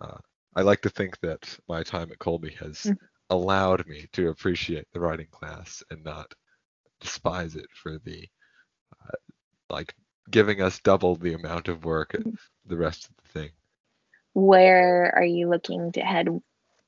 uh, 0.00 0.18
I 0.54 0.62
like 0.62 0.82
to 0.82 0.90
think 0.90 1.18
that 1.20 1.58
my 1.68 1.82
time 1.84 2.10
at 2.10 2.18
Kolbe 2.18 2.56
has 2.58 2.78
mm. 2.78 2.96
allowed 3.30 3.86
me 3.86 4.06
to 4.12 4.28
appreciate 4.28 4.86
the 4.92 5.00
writing 5.00 5.28
class 5.30 5.82
and 5.90 6.02
not 6.04 6.32
despise 7.00 7.54
it 7.56 7.66
for 7.72 7.98
the 8.04 8.28
uh, 9.00 9.16
like 9.70 9.94
giving 10.30 10.60
us 10.60 10.80
double 10.80 11.16
the 11.16 11.34
amount 11.34 11.68
of 11.68 11.84
work 11.84 12.12
mm. 12.12 12.36
the 12.66 12.76
rest 12.76 13.08
of 13.08 13.12
the 13.16 13.40
thing. 13.40 13.50
Where 14.34 15.14
are 15.14 15.24
you 15.24 15.48
looking 15.48 15.92
to 15.92 16.00
head 16.00 16.28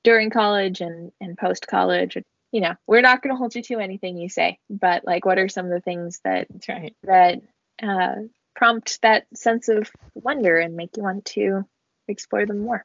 during 0.03 0.31
college 0.31 0.81
and, 0.81 1.13
and 1.21 1.39
post 1.39 1.67
college? 1.69 2.17
You 2.55 2.61
know, 2.61 2.77
we're 2.87 3.01
not 3.01 3.21
going 3.21 3.35
to 3.35 3.37
hold 3.37 3.53
you 3.57 3.63
to 3.63 3.81
anything 3.81 4.17
you 4.17 4.29
say, 4.29 4.61
but 4.71 5.05
like, 5.05 5.25
what 5.25 5.41
are 5.41 5.49
some 5.49 5.67
of 5.67 5.73
the 5.73 5.81
things 5.81 6.21
that 6.23 6.47
right. 6.69 6.95
that 7.03 7.43
uh, 7.83 8.15
prompt 8.55 9.03
that 9.03 9.27
sense 9.35 9.69
of 9.69 9.91
wonder 10.15 10.57
and 10.61 10.77
make 10.77 10.97
you 10.97 11.03
want 11.03 11.25
to 11.25 11.65
explore 12.07 12.47
them 12.47 12.61
more? 12.61 12.85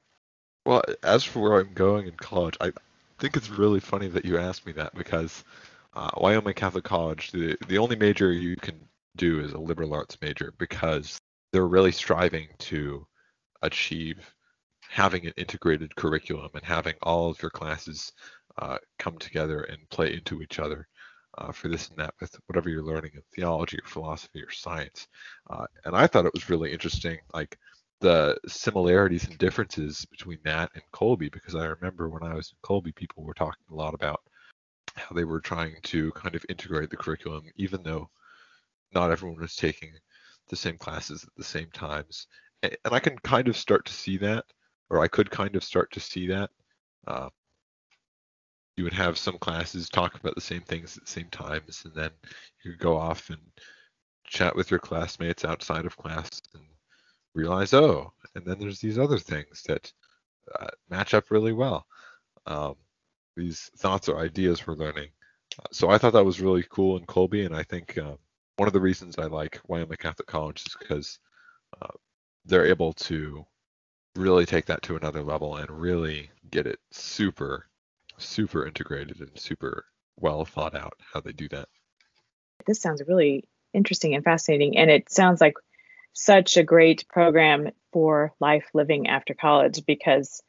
Well, 0.65 0.81
as 1.03 1.23
for 1.23 1.39
where 1.39 1.59
I'm 1.59 1.75
going 1.75 2.07
in 2.07 2.15
college, 2.15 2.57
I 2.59 2.71
think 3.19 3.37
it's 3.37 3.51
really 3.51 3.79
funny 3.79 4.07
that 4.07 4.25
you 4.25 4.39
asked 4.39 4.65
me 4.65 4.71
that 4.71 4.95
because 4.95 5.43
uh, 5.93 6.09
Wyoming 6.17 6.55
Catholic 6.55 6.83
College, 6.83 7.31
the 7.31 7.55
the 7.67 7.77
only 7.77 7.95
major 7.95 8.31
you 8.31 8.55
can 8.55 8.79
do 9.17 9.39
is 9.39 9.53
a 9.53 9.59
liberal 9.59 9.93
arts 9.93 10.17
major 10.19 10.51
because 10.57 11.19
they're 11.53 11.67
really 11.67 11.91
striving 11.91 12.47
to 12.57 13.05
achieve 13.61 14.33
having 14.89 15.27
an 15.27 15.33
integrated 15.37 15.95
curriculum 15.95 16.49
and 16.55 16.63
having 16.63 16.95
all 17.03 17.29
of 17.29 17.39
your 17.43 17.51
classes 17.51 18.11
uh, 18.59 18.77
come 18.97 19.17
together 19.17 19.61
and 19.63 19.89
play 19.89 20.13
into 20.13 20.41
each 20.41 20.59
other 20.59 20.87
uh, 21.37 21.51
for 21.51 21.67
this 21.67 21.89
and 21.89 21.97
that 21.97 22.13
with 22.19 22.35
whatever 22.47 22.69
you're 22.69 22.83
learning 22.83 23.11
in 23.13 23.21
theology 23.33 23.77
or 23.77 23.87
philosophy 23.87 24.41
or 24.41 24.51
science. 24.51 25.07
Uh, 25.49 25.65
and 25.85 25.95
I 25.95 26.07
thought 26.07 26.25
it 26.25 26.33
was 26.33 26.49
really 26.49 26.71
interesting, 26.71 27.17
like 27.33 27.57
the 28.01 28.37
similarities 28.47 29.27
and 29.27 29.37
differences 29.37 30.05
between 30.05 30.39
that 30.45 30.71
and 30.73 30.83
Kolbe, 30.93 31.31
because 31.31 31.55
I 31.55 31.65
remember 31.65 32.09
when 32.09 32.23
I 32.23 32.33
was 32.33 32.51
in 32.51 32.57
Kolbe, 32.63 32.95
people 32.95 33.23
were 33.23 33.33
talking 33.33 33.63
a 33.71 33.75
lot 33.75 33.93
about 33.93 34.21
how 34.95 35.15
they 35.15 35.23
were 35.23 35.41
trying 35.41 35.75
to 35.83 36.11
kind 36.13 36.35
of 36.35 36.45
integrate 36.49 36.89
the 36.89 36.97
curriculum, 36.97 37.43
even 37.55 37.83
though 37.83 38.09
not 38.93 39.11
everyone 39.11 39.39
was 39.39 39.55
taking 39.55 39.91
the 40.49 40.55
same 40.55 40.77
classes 40.77 41.23
at 41.23 41.29
the 41.37 41.43
same 41.43 41.69
times. 41.73 42.27
And, 42.63 42.75
I 42.85 42.99
can 42.99 43.17
kind 43.19 43.47
of 43.47 43.55
start 43.55 43.85
to 43.85 43.93
see 43.93 44.17
that, 44.17 44.45
or 44.89 44.99
I 44.99 45.07
could 45.07 45.29
kind 45.29 45.55
of 45.55 45.63
start 45.63 45.91
to 45.91 45.99
see 45.99 46.27
that. 46.27 46.49
Uh, 47.07 47.29
you 48.79 48.85
would 48.85 48.93
have 48.93 49.17
some 49.17 49.37
classes 49.39 49.89
talk 49.89 50.15
about 50.15 50.35
the 50.35 50.41
same 50.41 50.61
things 50.61 50.95
at 50.95 51.03
the 51.03 51.11
same 51.11 51.27
times, 51.31 51.81
and 51.83 51.93
then 51.93 52.11
you 52.63 52.71
could 52.71 52.79
go 52.79 52.95
off 52.95 53.29
and 53.29 53.41
chat 54.23 54.55
with 54.55 54.71
your 54.71 54.79
classmates 54.79 55.43
outside 55.43 55.85
of 55.85 55.97
class 55.97 56.29
and 56.53 56.63
realize, 57.35 57.73
oh, 57.73 58.13
and 58.35 58.45
then 58.45 58.57
there's 58.57 58.79
these 58.79 58.97
other 58.97 59.19
things 59.19 59.63
that 59.67 59.91
uh, 60.57 60.67
match 60.89 61.13
up 61.13 61.29
really 61.29 61.51
well. 61.51 61.85
Um, 62.45 62.75
these 63.35 63.69
thoughts 63.75 64.07
or 64.07 64.17
ideas 64.17 64.65
we're 64.65 64.75
learning. 64.75 65.09
So 65.73 65.89
I 65.89 65.97
thought 65.97 66.13
that 66.13 66.23
was 66.23 66.39
really 66.39 66.65
cool 66.69 66.95
in 66.95 67.05
Kolbe, 67.05 67.45
and 67.45 67.53
I 67.53 67.63
think 67.63 67.97
uh, 67.97 68.15
one 68.55 68.67
of 68.67 68.73
the 68.73 68.79
reasons 68.79 69.17
I 69.17 69.25
like 69.25 69.59
Wyoming 69.67 69.97
Catholic 69.97 70.27
College 70.27 70.63
is 70.65 70.77
because 70.79 71.19
uh, 71.81 71.97
they're 72.45 72.65
able 72.65 72.93
to 72.93 73.45
really 74.15 74.45
take 74.45 74.67
that 74.67 74.83
to 74.83 74.95
another 74.95 75.21
level 75.21 75.57
and 75.57 75.69
really 75.69 76.29
get 76.49 76.65
it 76.65 76.79
super 76.91 77.65
super 78.19 78.65
integrated 78.65 79.19
and 79.19 79.31
super 79.35 79.85
well 80.17 80.45
thought 80.45 80.75
out 80.75 80.93
how 81.13 81.21
they 81.21 81.31
do 81.31 81.47
that. 81.49 81.67
This 82.65 82.81
sounds 82.81 83.01
really 83.07 83.45
interesting 83.73 84.15
and 84.15 84.23
fascinating. 84.23 84.77
And 84.77 84.89
it 84.89 85.09
sounds 85.09 85.41
like 85.41 85.55
such 86.13 86.57
a 86.57 86.63
great 86.63 87.07
program 87.07 87.69
for 87.91 88.33
life 88.39 88.65
living 88.73 89.07
after 89.07 89.33
college 89.33 89.85
because 89.85 90.41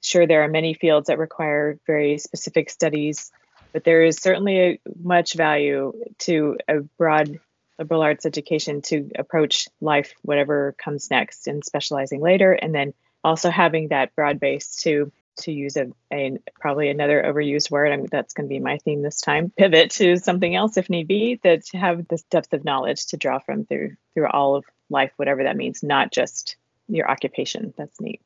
sure 0.00 0.26
there 0.26 0.42
are 0.42 0.48
many 0.48 0.74
fields 0.74 1.08
that 1.08 1.18
require 1.18 1.78
very 1.86 2.18
specific 2.18 2.70
studies 2.70 3.30
but 3.72 3.84
there 3.84 4.02
is 4.02 4.16
certainly 4.16 4.58
a, 4.58 4.80
much 5.00 5.34
value 5.34 5.92
to 6.18 6.56
a 6.68 6.80
broad 6.98 7.38
liberal 7.78 8.02
arts 8.02 8.26
education 8.26 8.82
to 8.82 9.10
approach 9.16 9.68
life 9.80 10.14
whatever 10.22 10.74
comes 10.78 11.10
next 11.10 11.46
and 11.46 11.64
specializing 11.64 12.20
later 12.20 12.52
and 12.52 12.74
then 12.74 12.94
also 13.22 13.50
having 13.50 13.88
that 13.88 14.14
broad 14.14 14.40
base 14.40 14.76
to 14.76 15.12
to 15.40 15.52
use 15.52 15.76
a, 15.76 15.88
a 16.12 16.38
probably 16.58 16.88
another 16.88 17.22
overused 17.22 17.70
word. 17.70 17.92
I'm, 17.92 18.06
that's 18.06 18.34
going 18.34 18.48
to 18.48 18.52
be 18.52 18.60
my 18.60 18.78
theme 18.78 19.02
this 19.02 19.20
time. 19.20 19.52
Pivot 19.56 19.90
to 19.92 20.18
something 20.18 20.54
else 20.54 20.76
if 20.76 20.88
need 20.90 21.08
be 21.08 21.40
that 21.42 21.64
to 21.66 21.78
have 21.78 22.06
this 22.08 22.22
depth 22.24 22.52
of 22.52 22.64
knowledge 22.64 23.06
to 23.08 23.16
draw 23.16 23.38
from 23.38 23.64
through 23.64 23.96
through 24.14 24.28
all 24.28 24.56
of 24.56 24.64
life 24.88 25.12
whatever 25.16 25.44
that 25.44 25.56
means 25.56 25.82
not 25.82 26.12
just 26.12 26.56
your 26.88 27.10
occupation. 27.10 27.72
That's 27.76 28.00
neat. 28.00 28.20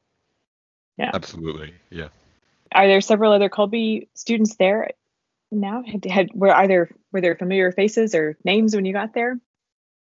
Yeah. 0.97 1.11
Absolutely. 1.13 1.75
Yeah. 1.91 2.09
are 2.75 2.87
there 2.87 3.01
several 3.01 3.33
other 3.33 3.49
Kolbe 3.49 4.09
students 4.15 4.57
there 4.57 4.91
now? 5.51 5.83
Had, 5.83 6.05
had 6.05 6.29
were 6.35 6.55
either 6.55 6.91
were 7.13 7.21
there 7.21 7.37
familiar 7.37 7.73
faces 7.73 8.15
or 8.15 8.37
names 8.45 8.75
when 8.75 8.85
you 8.85 8.93
got 8.93 9.15
there? 9.15 9.39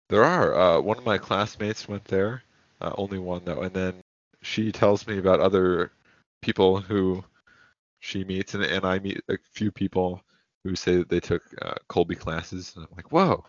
There 0.10 0.24
are. 0.24 0.56
Uh, 0.56 0.82
one 0.82 0.98
of 0.98 1.06
my 1.06 1.18
classmates 1.18 1.88
went 1.88 2.06
there, 2.06 2.44
uh, 2.80 2.94
only 2.98 3.20
one 3.20 3.42
though, 3.46 3.62
and 3.62 3.74
then 3.74 3.94
she 4.42 4.72
tells 4.72 5.08
me 5.08 5.18
about 5.18 5.40
other 5.40 5.92
people 6.42 6.80
who 6.82 7.24
she 8.00 8.24
meets, 8.24 8.54
and, 8.54 8.64
and 8.64 8.86
I 8.86 9.00
meet 9.00 9.22
a 9.30 9.38
few 9.54 9.72
people 9.72 10.22
who 10.64 10.76
say 10.76 10.98
that 10.98 11.10
they 11.10 11.20
took 11.20 11.44
uh, 11.62 11.76
Kolbe 11.90 12.18
classes, 12.18 12.74
and 12.76 12.86
I'm 12.86 12.96
like, 12.96 13.12
whoa, 13.12 13.44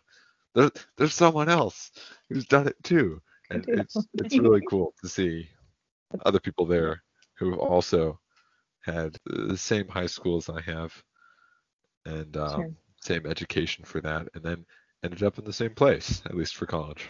there, 0.54 0.70
there's 0.96 1.14
someone 1.14 1.48
else 1.48 1.90
who's 2.28 2.46
done 2.46 2.68
it 2.68 2.76
too, 2.82 3.20
and 3.50 3.64
it's 3.68 4.06
it's 4.14 4.38
really 4.38 4.62
cool 4.68 4.94
to 5.02 5.08
see 5.08 5.48
other 6.24 6.40
people 6.40 6.66
there 6.66 7.02
who 7.38 7.50
have 7.50 7.60
also 7.60 8.20
had 8.84 9.16
the 9.24 9.56
same 9.56 9.88
high 9.88 10.06
school 10.06 10.36
as 10.36 10.48
I 10.48 10.60
have, 10.62 11.02
and 12.04 12.36
um, 12.36 12.50
Sure. 12.50 12.70
same 13.00 13.26
education 13.26 13.84
for 13.84 14.00
that, 14.00 14.28
and 14.34 14.42
then 14.42 14.66
ended 15.02 15.22
up 15.22 15.38
in 15.38 15.44
the 15.44 15.52
same 15.52 15.74
place, 15.74 16.22
at 16.26 16.36
least 16.36 16.56
for 16.56 16.66
college. 16.66 17.08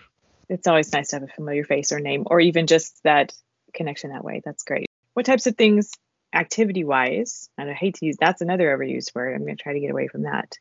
it's 0.48 0.66
always 0.66 0.92
nice 0.92 1.08
to 1.08 1.16
have 1.16 1.22
a 1.22 1.32
familiar 1.32 1.64
face 1.64 1.92
or 1.92 2.00
name 2.00 2.24
or 2.26 2.40
even 2.40 2.66
just 2.66 3.02
that 3.04 3.32
connection 3.74 4.10
that 4.10 4.24
way 4.24 4.42
that's 4.44 4.64
great 4.64 4.86
what 5.14 5.26
types 5.26 5.46
of 5.46 5.56
things 5.56 5.90
activity 6.34 6.84
wise 6.84 7.48
and 7.58 7.70
i 7.70 7.74
hate 7.74 7.94
to 7.96 8.06
use 8.06 8.16
that's 8.18 8.40
another 8.40 8.76
overused 8.76 9.14
word 9.14 9.34
i'm 9.34 9.44
going 9.44 9.56
to 9.56 9.62
try 9.62 9.72
to 9.72 9.80
get 9.80 9.90
away 9.90 10.08
from 10.08 10.22
that 10.22 10.56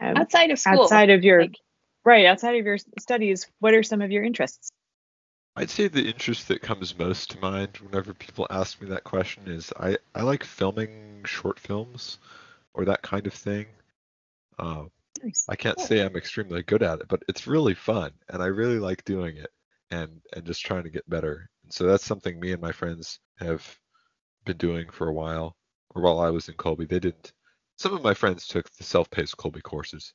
um, 0.00 0.16
outside 0.16 0.50
of 0.50 0.58
school. 0.58 0.82
outside 0.82 1.10
of 1.10 1.24
your 1.24 1.42
like- 1.42 1.58
right 2.04 2.26
outside 2.26 2.56
of 2.56 2.64
your 2.64 2.78
studies 3.00 3.46
what 3.58 3.74
are 3.74 3.82
some 3.82 4.00
of 4.00 4.10
your 4.10 4.22
interests 4.22 4.70
I'd 5.58 5.70
say 5.70 5.88
the 5.88 6.06
interest 6.06 6.48
that 6.48 6.60
comes 6.60 6.98
most 6.98 7.30
to 7.30 7.40
mind 7.40 7.78
whenever 7.78 8.12
people 8.12 8.46
ask 8.50 8.80
me 8.80 8.88
that 8.90 9.04
question 9.04 9.44
is 9.46 9.72
I, 9.80 9.96
I 10.14 10.20
like 10.20 10.44
filming 10.44 11.22
short 11.24 11.58
films 11.58 12.18
or 12.74 12.84
that 12.84 13.00
kind 13.00 13.26
of 13.26 13.32
thing. 13.32 13.64
Um, 14.58 14.90
nice. 15.24 15.46
I 15.48 15.56
can't 15.56 15.78
Cool. 15.78 15.86
say 15.86 16.00
I'm 16.00 16.14
extremely 16.14 16.62
good 16.62 16.82
at 16.82 17.00
it, 17.00 17.08
but 17.08 17.22
it's 17.26 17.46
really 17.46 17.72
fun 17.72 18.10
and 18.28 18.42
I 18.42 18.46
really 18.46 18.78
like 18.78 19.02
doing 19.06 19.38
it 19.38 19.50
and 19.90 20.20
and 20.34 20.44
just 20.44 20.64
trying 20.64 20.82
to 20.82 20.90
get 20.90 21.08
better. 21.08 21.48
So 21.68 21.86
that's 21.86 22.04
something 22.04 22.38
me 22.38 22.52
and 22.52 22.62
my 22.62 22.72
friends 22.72 23.20
have 23.38 23.78
been 24.44 24.56
doing 24.56 24.88
for 24.90 25.08
a 25.08 25.12
while. 25.12 25.56
Or 25.94 26.02
while 26.02 26.20
I 26.20 26.30
was 26.30 26.48
in 26.48 26.54
Kolbe, 26.54 26.88
they 26.88 27.00
didn't. 27.00 27.32
Some 27.78 27.94
of 27.94 28.02
my 28.02 28.14
friends 28.14 28.46
took 28.46 28.70
the 28.72 28.84
self-paced 28.84 29.36
Kolbe 29.36 29.62
courses, 29.62 30.12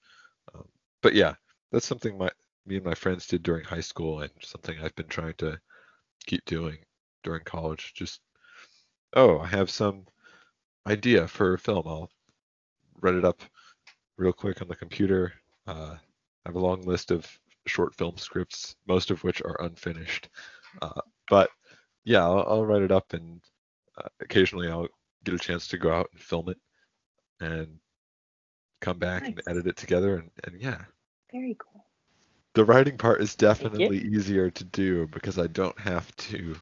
um, 0.53 0.67
but 1.01 1.13
yeah, 1.13 1.35
that's 1.71 1.87
something 1.87 2.17
my 2.17 2.29
me 2.65 2.75
and 2.75 2.85
my 2.85 2.93
friends 2.93 3.27
did 3.27 3.43
during 3.43 3.63
high 3.65 3.81
school 3.81 4.21
and 4.21 4.31
something 4.41 4.77
I've 4.79 4.95
been 4.95 5.07
trying 5.07 5.33
to 5.39 5.59
keep 6.25 6.45
doing 6.45 6.77
during 7.23 7.43
college. 7.43 7.93
Just 7.95 8.21
oh, 9.13 9.39
I 9.39 9.47
have 9.47 9.69
some 9.69 10.05
idea 10.87 11.27
for 11.27 11.53
a 11.53 11.59
film. 11.59 11.83
I'll 11.87 12.11
write 13.01 13.15
it 13.15 13.25
up 13.25 13.41
real 14.17 14.33
quick 14.33 14.61
on 14.61 14.67
the 14.67 14.75
computer. 14.75 15.33
Uh, 15.67 15.95
I 15.95 16.49
have 16.49 16.55
a 16.55 16.59
long 16.59 16.81
list 16.81 17.11
of 17.11 17.27
short 17.65 17.95
film 17.95 18.17
scripts, 18.17 18.75
most 18.87 19.11
of 19.11 19.23
which 19.23 19.41
are 19.41 19.61
unfinished. 19.61 20.29
Uh, 20.81 21.01
but 21.31 21.49
yeah, 22.03 22.23
I'll, 22.23 22.45
I'll 22.47 22.65
write 22.65 22.83
it 22.83 22.91
up, 22.91 23.13
and 23.13 23.41
uh, 23.97 24.09
occasionally 24.19 24.69
I'll 24.69 24.89
get 25.23 25.35
a 25.35 25.39
chance 25.39 25.69
to 25.69 25.79
go 25.79 25.91
out 25.91 26.09
and 26.11 26.21
film 26.21 26.49
it, 26.49 26.57
and 27.39 27.79
come 28.81 28.99
back 28.99 29.25
and 29.27 29.41
edit 29.47 29.67
it 29.67 29.77
together, 29.77 30.17
and, 30.17 30.29
and 30.43 30.61
yeah. 30.61 30.81
very 31.31 31.55
cool 31.57 31.85
The 32.53 32.65
writing 32.65 32.97
part 32.97 33.21
is 33.21 33.35
definitely 33.35 33.99
easier 33.99 34.49
to 34.51 34.63
do 34.65 35.07
because 35.07 35.39
I 35.39 35.47
don't 35.47 35.79
have 35.79 36.13
to 36.17 36.55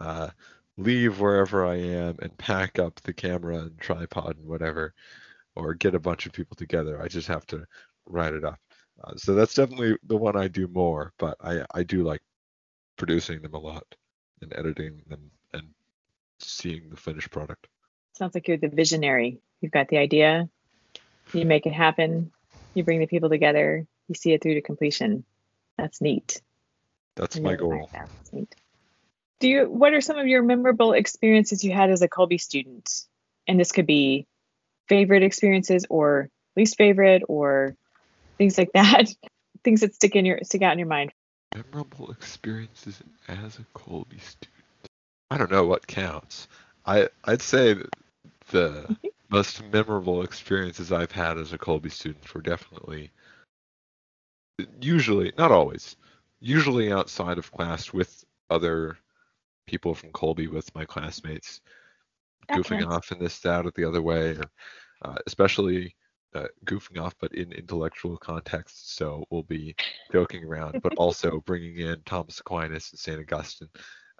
uh, 0.00 0.30
leave 0.78 1.20
wherever 1.20 1.66
I 1.66 1.76
am 1.76 2.16
and 2.22 2.36
pack 2.38 2.78
up 2.78 3.00
the 3.02 3.12
camera 3.12 3.58
and 3.58 3.78
tripod 3.78 4.38
and 4.38 4.48
whatever, 4.48 4.94
or 5.54 5.74
get 5.74 5.94
a 5.94 6.00
bunch 6.00 6.26
of 6.26 6.32
people 6.32 6.56
together. 6.56 7.02
I 7.02 7.08
just 7.08 7.28
have 7.28 7.46
to 7.48 7.66
write 8.06 8.34
it 8.34 8.44
up. 8.44 8.58
Uh, 9.04 9.14
so 9.16 9.34
that's 9.34 9.54
definitely 9.54 9.98
the 10.04 10.16
one 10.16 10.36
I 10.36 10.48
do 10.48 10.66
more, 10.68 11.12
but 11.18 11.36
I, 11.42 11.64
I 11.74 11.82
do 11.82 12.04
like 12.04 12.22
producing 12.96 13.42
them 13.42 13.54
a 13.54 13.58
lot 13.58 13.84
and 14.40 14.52
editing 14.56 15.02
them 15.08 15.30
and 15.52 15.68
seeing 16.40 16.88
the 16.90 16.96
finished 16.96 17.30
product. 17.30 17.68
sounds 18.14 18.34
like 18.34 18.48
you're 18.48 18.56
the 18.56 18.68
visionary 18.68 19.40
you've 19.60 19.72
got 19.72 19.88
the 19.88 19.98
idea 19.98 20.48
you 21.32 21.44
make 21.44 21.66
it 21.66 21.72
happen 21.72 22.30
you 22.74 22.82
bring 22.84 23.00
the 23.00 23.06
people 23.06 23.28
together 23.28 23.86
you 24.08 24.14
see 24.14 24.32
it 24.32 24.42
through 24.42 24.54
to 24.54 24.60
completion 24.62 25.24
that's 25.78 26.00
neat 26.00 26.40
That's 27.16 27.36
my 27.38 27.52
really 27.52 27.52
like 27.52 27.60
goal. 27.60 27.90
that. 27.92 28.08
That's 28.18 28.32
neat. 28.32 28.54
Do 29.40 29.48
you? 29.48 29.64
What 29.70 29.92
are 29.92 30.00
some 30.00 30.18
of 30.18 30.26
your 30.26 30.42
memorable 30.42 30.92
experiences 30.92 31.64
you 31.64 31.72
had 31.72 31.90
as 31.90 32.02
a 32.02 32.08
Kolbe 32.08 32.40
student? 32.40 32.88
And 33.46 33.58
this 33.58 33.72
could 33.72 33.86
be 33.86 34.26
favorite 34.88 35.22
experiences 35.22 35.84
or 35.90 36.28
least 36.56 36.76
favorite 36.76 37.22
or 37.28 37.74
things 38.38 38.56
like 38.56 38.70
that. 38.74 39.08
things 39.64 39.80
that 39.80 39.94
stick 39.94 40.14
in 40.16 40.24
your 40.24 40.38
stick 40.42 40.62
out 40.62 40.72
in 40.72 40.78
your 40.78 40.88
mind. 40.88 41.12
Memorable 41.54 42.10
experiences 42.10 43.02
as 43.28 43.58
a 43.58 43.78
Kolbe 43.78 44.20
student. 44.20 44.48
I 45.30 45.38
don't 45.38 45.50
know 45.50 45.66
what 45.66 45.86
counts. 45.86 46.48
I 46.86 47.08
I'd 47.24 47.42
say 47.42 47.76
the 48.50 48.96
most 49.30 49.62
memorable 49.72 50.22
experiences 50.22 50.92
I've 50.92 51.12
had 51.12 51.38
as 51.38 51.52
a 51.52 51.58
Kolbe 51.58 51.90
student 51.90 52.34
were 52.34 52.42
definitely 52.42 53.10
usually 54.80 55.32
not 55.38 55.50
always 55.50 55.96
usually 56.40 56.92
outside 56.92 57.38
of 57.38 57.50
class 57.52 57.92
with 57.92 58.24
other 58.50 58.98
people 59.66 59.94
from 59.94 60.10
Kolbe 60.10 60.50
with 60.50 60.74
my 60.74 60.84
classmates 60.84 61.60
goofing 62.50 62.86
off 62.86 63.12
in 63.12 63.18
this 63.18 63.38
that 63.40 63.64
or 63.64 63.72
the 63.74 63.84
other 63.84 64.02
way 64.02 64.32
or, 64.32 64.44
uh, 65.02 65.16
especially 65.26 65.94
uh, 66.34 66.46
goofing 66.64 67.00
off 67.00 67.14
but 67.20 67.32
in 67.34 67.52
intellectual 67.52 68.16
context 68.16 68.96
so 68.96 69.24
we'll 69.30 69.42
be 69.42 69.74
joking 70.12 70.44
around 70.44 70.80
but 70.82 70.94
also 70.96 71.40
bringing 71.46 71.78
in 71.78 72.00
Thomas 72.04 72.40
Aquinas 72.40 72.90
and 72.90 72.98
St. 72.98 73.20
Augustine 73.20 73.68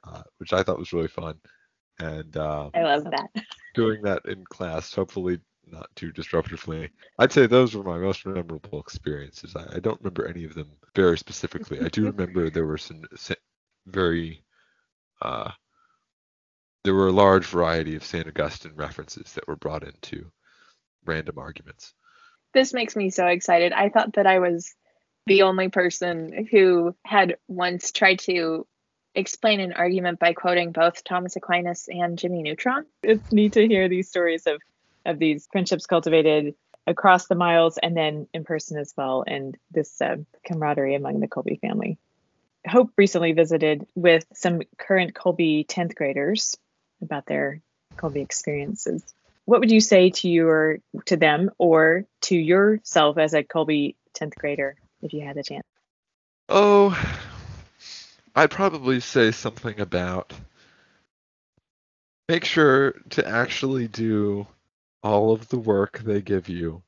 uh, 0.05 0.23
which 0.39 0.53
I 0.53 0.63
thought 0.63 0.79
was 0.79 0.93
really 0.93 1.09
fun 1.09 1.37
and 1.99 2.37
uh, 2.37 2.71
I 2.75 2.83
love 2.83 3.05
that. 3.05 3.31
doing 3.75 4.03
that 4.03 4.23
in 4.27 4.45
class, 4.45 4.95
hopefully 4.95 5.39
not 5.71 5.89
too 5.95 6.13
disruptively. 6.13 6.91
I'd 7.19 7.33
say 7.33 7.47
those 7.47 7.75
were 7.75 7.85
my 7.85 7.99
most 7.99 8.27
memorable 8.27 8.81
experiences. 8.81 9.55
I, 9.57 9.77
I 9.77 9.79
don't 9.79 10.01
remember 10.01 10.27
any 10.27 10.45
of 10.45 10.55
them 10.55 10.71
very 10.95 11.17
specifically. 11.19 11.81
I 11.81 11.89
do 11.89 12.05
remember 12.07 12.51
there 12.51 12.67
were 12.67 12.79
some 12.79 13.03
very, 13.87 14.43
uh, 15.21 15.51
there 16.85 16.95
were 16.95 17.09
a 17.09 17.13
large 17.13 17.47
variety 17.47 17.95
of 17.95 18.05
St. 18.05 18.27
Augustine 18.27 18.75
references 18.75 19.33
that 19.35 19.47
were 19.47 19.57
brought 19.57 19.85
into 19.85 20.31
random 21.05 21.39
arguments. 21.39 21.95
This 22.53 22.73
makes 22.73 22.97
me 22.97 23.11
so 23.11 23.27
excited. 23.27 23.73
I 23.73 23.89
thought 23.89 24.15
that 24.15 24.27
I 24.27 24.39
was 24.39 24.75
the 25.27 25.43
only 25.43 25.69
person 25.69 26.49
who 26.51 26.95
had 27.05 27.37
once 27.49 27.93
tried 27.93 28.19
to 28.21 28.67
explain 29.15 29.61
an 29.61 29.73
argument 29.73 30.19
by 30.19 30.33
quoting 30.33 30.73
both 30.73 31.05
Thomas 31.05 31.37
Aquinas 31.37 31.89
and 31.89 32.19
Jimmy 32.19 32.43
Neutron. 32.43 32.87
It's 33.03 33.33
neat 33.33 33.53
to 33.53 33.67
hear 33.67 33.89
these 33.89 34.09
stories 34.09 34.47
of 34.47 34.61
of 35.05 35.19
these 35.19 35.49
friendships 35.51 35.87
cultivated 35.87 36.55
across 36.87 37.27
the 37.27 37.35
miles 37.35 37.79
and 37.79 37.97
then 37.97 38.29
in 38.33 38.45
person 38.45 38.79
as 38.79 38.93
well, 38.97 39.25
and 39.27 39.57
this 39.71 40.01
uh, 40.01 40.17
camaraderie 40.45 40.95
among 40.95 41.21
the 41.21 41.29
Kolbe 41.29 41.61
family. 41.61 41.99
Hope 42.67 42.93
recently 42.97 43.33
visited 43.33 43.87
with 43.95 44.25
some 44.33 44.63
current 44.79 45.15
Kolbe 45.15 45.67
10th 45.67 45.95
graders 45.97 46.57
about 47.01 47.27
their 47.27 47.61
Kolbe 47.97 48.23
experiences. 48.23 49.03
What 49.45 49.61
would 49.61 49.71
you 49.71 49.81
say 49.81 50.11
to 50.11 50.29
your 50.29 50.79
to 51.07 51.17
them 51.17 51.51
or 51.59 52.05
to 52.23 52.37
yourself 52.37 53.19
as 53.19 53.35
a 53.35 53.43
Kolbe 53.43 53.97
10th 54.15 54.35
grader 54.37 54.77
if 55.03 55.13
you 55.13 55.23
had 55.23 55.37
the 55.37 55.43
chance? 55.43 55.67
Oh, 56.49 56.97
I'd 58.35 58.51
probably 58.51 59.01
say 59.01 59.31
something 59.31 59.81
about 59.81 60.33
make 62.29 62.45
sure 62.45 62.93
to 63.11 63.27
actually 63.29 63.89
do 63.89 64.47
all 65.03 65.33
of 65.33 65.49
the 65.49 65.59
work 65.59 65.99
they 65.99 66.23
give 66.23 66.49
you. 66.49 66.83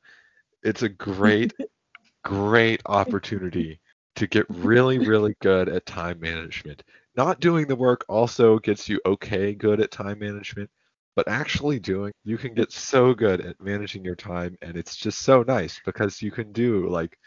It's 0.63 0.83
a 0.83 0.89
great, 0.89 1.53
great 2.25 2.81
opportunity 2.87 3.81
to 4.17 4.27
get 4.27 4.47
really, 4.49 4.99
really 4.99 5.35
good 5.43 5.69
at 5.69 5.87
time 5.87 6.21
management. 6.21 6.83
Not 7.17 7.41
doing 7.41 7.67
the 7.67 7.77
work 7.77 8.05
also 8.09 8.59
gets 8.59 8.89
you 8.89 9.01
okay 9.05 9.55
good 9.55 9.81
at 9.81 9.91
time 9.91 10.21
management, 10.21 10.71
but 11.17 11.29
actually 11.29 11.79
doing, 11.79 12.13
you 12.25 12.37
can 12.39 12.55
get 12.55 12.73
so 12.73 13.15
good 13.15 13.41
at 13.41 13.61
managing 13.61 14.05
your 14.05 14.17
time, 14.17 14.57
and 14.63 14.77
it's 14.77 14.97
just 14.97 15.21
so 15.21 15.43
nice 15.43 15.81
because 15.85 16.21
you 16.23 16.31
can 16.31 16.53
do 16.53 16.89
like, 16.89 17.19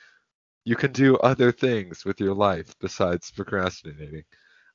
you 0.65 0.75
can 0.75 0.91
do 0.91 1.15
other 1.17 1.51
things 1.51 2.03
with 2.05 2.19
your 2.19 2.33
life 2.33 2.75
besides 2.81 3.31
procrastinating. 3.31 4.23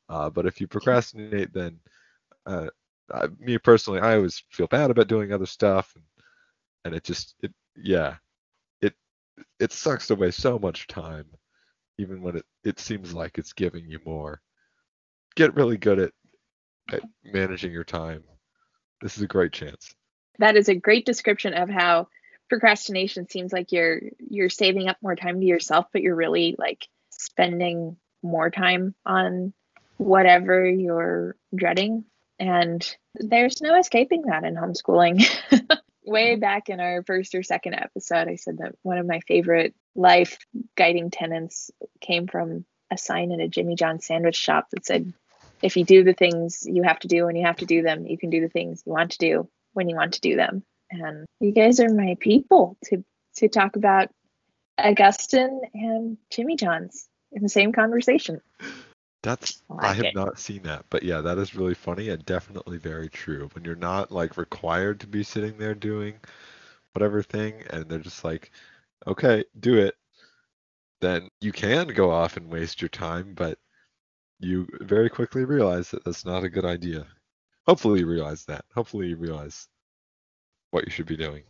Uh, 0.09 0.31
but 0.31 0.46
if 0.46 0.61
you 0.61 0.66
procrastinate, 0.66 1.53
then 1.53 1.79
uh, 2.46 2.68
I, 3.12 3.29
me 3.38 3.59
personally, 3.59 4.01
I 4.01 4.16
always 4.16 4.42
feel 4.51 4.66
bad 4.66 4.90
about 4.90 5.09
doing 5.09 5.33
other 5.33 5.46
stuff, 5.46 5.92
and, 5.94 6.05
and 6.85 6.94
it 6.94 7.05
just, 7.05 7.35
it, 7.42 7.53
yeah, 7.77 8.16
it, 8.81 8.94
it 9.61 9.72
sucks 9.72 10.11
away 10.11 10.31
so 10.31 10.59
much 10.59 10.87
time, 10.87 11.27
even 11.98 12.22
when 12.22 12.37
it, 12.37 12.46
it 12.64 12.81
seems 12.81 13.12
like 13.12 13.38
it's 13.38 13.53
giving 13.53 13.87
you 13.88 14.01
more. 14.07 14.40
Get 15.35 15.55
really 15.55 15.79
good 15.79 15.98
at, 15.98 16.12
at 16.92 17.03
managing 17.25 17.72
your 17.72 17.85
time. 17.85 18.25
This 19.02 19.16
is 19.16 19.22
a 19.22 19.26
great 19.26 19.52
chance. 19.52 19.94
That 20.38 20.56
is 20.56 20.68
a 20.68 20.74
great 20.74 21.04
description 21.04 21.54
of 21.54 21.68
how 21.68 22.08
procrastination 22.48 23.28
seems 23.28 23.52
like 23.52 23.72
you're 23.72 24.00
you're 24.18 24.48
saving 24.48 24.88
up 24.88 24.96
more 25.02 25.16
time 25.16 25.40
to 25.40 25.46
yourself, 25.46 25.86
but 25.92 26.02
you're 26.02 26.14
really 26.14 26.54
like 26.58 26.86
spending 27.10 27.96
more 28.22 28.50
time 28.50 28.94
on 29.04 29.52
whatever 29.96 30.64
you're 30.68 31.36
dreading. 31.54 32.04
And 32.38 32.96
there's 33.14 33.60
no 33.60 33.78
escaping 33.78 34.22
that 34.22 34.44
in 34.44 34.54
homeschooling. 34.54 35.24
Way 36.04 36.32
mm-hmm. 36.32 36.40
back 36.40 36.68
in 36.68 36.80
our 36.80 37.02
first 37.04 37.34
or 37.34 37.42
second 37.42 37.74
episode, 37.74 38.28
I 38.28 38.36
said 38.36 38.58
that 38.58 38.74
one 38.82 38.98
of 38.98 39.06
my 39.06 39.20
favorite 39.20 39.74
life 39.94 40.38
guiding 40.76 41.10
tenants 41.10 41.70
came 42.00 42.26
from 42.26 42.64
a 42.90 42.98
sign 42.98 43.30
in 43.30 43.40
a 43.40 43.48
Jimmy 43.48 43.76
John 43.76 44.00
sandwich 44.00 44.36
shop 44.36 44.68
that 44.70 44.84
said, 44.84 45.12
if 45.62 45.77
you 45.77 45.85
do 45.85 46.05
the 46.05 46.12
things 46.12 46.66
you 46.66 46.83
have 46.83 46.98
to 47.01 47.09
do 47.09 47.27
when 47.27 47.37
you 47.37 47.46
have 47.46 47.57
to 47.57 47.66
do 47.66 47.83
them, 47.83 48.07
you 48.07 48.18
can 48.18 48.31
do 48.31 48.40
the 48.40 48.48
things 48.48 48.83
you 48.85 48.92
want 48.92 49.12
to 49.12 49.18
do 49.18 49.48
when 49.72 49.88
you 49.88 49.96
want 49.96 50.14
to 50.14 50.20
do 50.20 50.37
them. 50.37 50.64
And 50.90 51.25
you 51.40 51.53
guys 51.53 51.81
are 51.81 51.88
my 51.88 52.16
people 52.20 52.77
to 52.87 53.05
to 53.37 53.48
talk 53.48 53.77
about 53.77 54.09
Augustine 54.77 55.61
and 55.72 56.18
Jimmy 56.31 56.57
John's 56.57 57.09
in 57.31 57.42
the 57.42 57.48
same 57.48 57.72
conversation. 57.72 58.40
That's 59.22 59.62
I 59.70 59.90
I, 59.90 59.92
have 59.94 60.05
it. 60.05 60.14
not 60.14 60.38
seen 60.38 60.62
that, 60.64 60.85
but 60.90 61.05
yeah, 61.05 61.20
that 61.20 61.38
is 61.38 61.55
really 61.55 61.75
funny 61.75 62.09
and 62.09 62.25
definitely 62.27 62.77
very 62.77 63.09
true. 63.09 63.48
When 63.53 63.64
you're 63.64 63.77
not 63.77 64.11
like 64.11 64.37
required 64.37 65.01
to 65.01 65.07
be 65.07 65.22
sitting 65.22 65.57
there 65.57 65.75
doing 65.75 66.14
whatever 66.92 67.22
thing, 67.22 67.62
and 67.70 67.88
they're 67.88 68.01
just 68.01 68.25
like, 68.25 68.51
okay, 69.07 69.44
do 69.61 69.79
it, 69.79 69.96
then 71.01 71.29
you 71.40 71.53
can 71.53 71.88
go 71.88 72.11
off 72.11 72.37
and 72.37 72.51
waste 72.51 72.83
your 72.83 72.88
time, 72.88 73.33
but 73.35 73.59
you 74.42 74.68
very 74.81 75.09
quickly 75.09 75.44
realize 75.44 75.90
that 75.90 76.05
that's 76.05 76.24
not 76.24 76.44
a 76.44 76.48
good 76.48 76.64
idea. 76.64 77.07
Hopefully, 77.66 78.00
you 78.00 78.07
realize 78.07 78.44
that. 78.46 78.64
Hopefully, 78.74 79.09
you 79.09 79.16
realize 79.16 79.68
what 80.70 80.85
you 80.85 80.90
should 80.90 81.07
be 81.07 81.16
doing. 81.16 81.44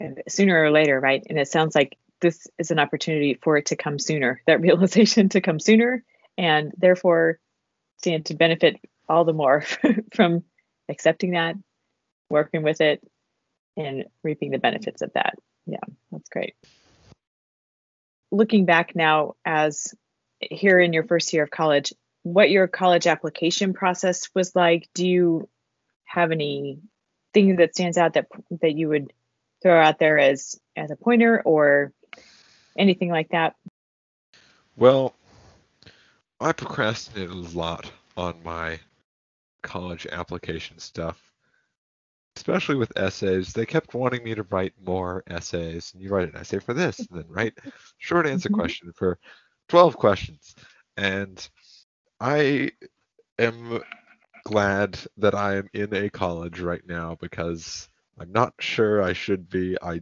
And 0.00 0.22
sooner 0.28 0.62
or 0.62 0.70
later, 0.70 1.00
right? 1.00 1.24
And 1.28 1.38
it 1.38 1.48
sounds 1.48 1.74
like 1.74 1.96
this 2.20 2.46
is 2.58 2.70
an 2.70 2.78
opportunity 2.78 3.38
for 3.42 3.56
it 3.56 3.66
to 3.66 3.76
come 3.76 3.98
sooner, 3.98 4.40
that 4.46 4.60
realization 4.60 5.28
to 5.30 5.40
come 5.40 5.58
sooner, 5.58 6.04
and 6.38 6.72
therefore 6.76 7.38
stand 7.98 8.26
to 8.26 8.34
benefit 8.34 8.76
all 9.08 9.24
the 9.24 9.32
more 9.32 9.64
from 10.14 10.44
accepting 10.88 11.32
that, 11.32 11.56
working 12.30 12.62
with 12.62 12.80
it, 12.80 13.02
and 13.76 14.04
reaping 14.22 14.50
the 14.50 14.58
benefits 14.58 15.02
of 15.02 15.12
that. 15.14 15.34
Yeah, 15.66 15.78
that's 16.12 16.28
great. 16.28 16.54
Looking 18.30 18.66
back 18.66 18.94
now, 18.94 19.34
as 19.44 19.94
here 20.40 20.80
in 20.80 20.92
your 20.92 21.04
first 21.04 21.32
year 21.32 21.44
of 21.44 21.50
college, 21.50 21.92
what 22.24 22.50
your 22.50 22.66
college 22.66 23.06
application 23.06 23.74
process 23.74 24.28
was 24.34 24.56
like. 24.56 24.88
Do 24.94 25.06
you 25.06 25.48
have 26.04 26.32
any 26.32 26.80
thing 27.32 27.56
that 27.56 27.74
stands 27.74 27.98
out 27.98 28.14
that 28.14 28.26
that 28.62 28.74
you 28.74 28.88
would 28.88 29.12
throw 29.62 29.80
out 29.80 29.98
there 29.98 30.18
as 30.18 30.58
as 30.74 30.90
a 30.90 30.96
pointer 30.96 31.40
or 31.42 31.92
anything 32.76 33.10
like 33.10 33.28
that? 33.28 33.54
Well, 34.76 35.14
I 36.40 36.52
procrastinated 36.52 37.30
a 37.30 37.34
lot 37.56 37.90
on 38.16 38.42
my 38.42 38.80
college 39.62 40.06
application 40.10 40.78
stuff, 40.78 41.32
especially 42.36 42.76
with 42.76 42.96
essays. 42.96 43.52
They 43.52 43.66
kept 43.66 43.94
wanting 43.94 44.24
me 44.24 44.34
to 44.34 44.42
write 44.44 44.72
more 44.84 45.22
essays, 45.26 45.92
and 45.92 46.02
you 46.02 46.08
write 46.08 46.28
an 46.28 46.36
essay 46.36 46.58
for 46.58 46.74
this, 46.74 46.98
and 46.98 47.18
then 47.18 47.28
write 47.28 47.58
short 47.98 48.26
answer 48.26 48.48
Mhm. 48.48 48.54
question 48.54 48.92
for 48.92 49.18
12 49.68 49.96
questions. 49.96 50.54
And 50.96 51.48
I 52.20 52.72
am 53.38 53.82
glad 54.44 54.98
that 55.18 55.34
I 55.34 55.56
am 55.56 55.68
in 55.72 55.94
a 55.94 56.10
college 56.10 56.60
right 56.60 56.86
now 56.86 57.16
because 57.20 57.88
I'm 58.18 58.32
not 58.32 58.54
sure 58.60 59.02
I 59.02 59.12
should 59.12 59.48
be. 59.48 59.76
I 59.82 60.00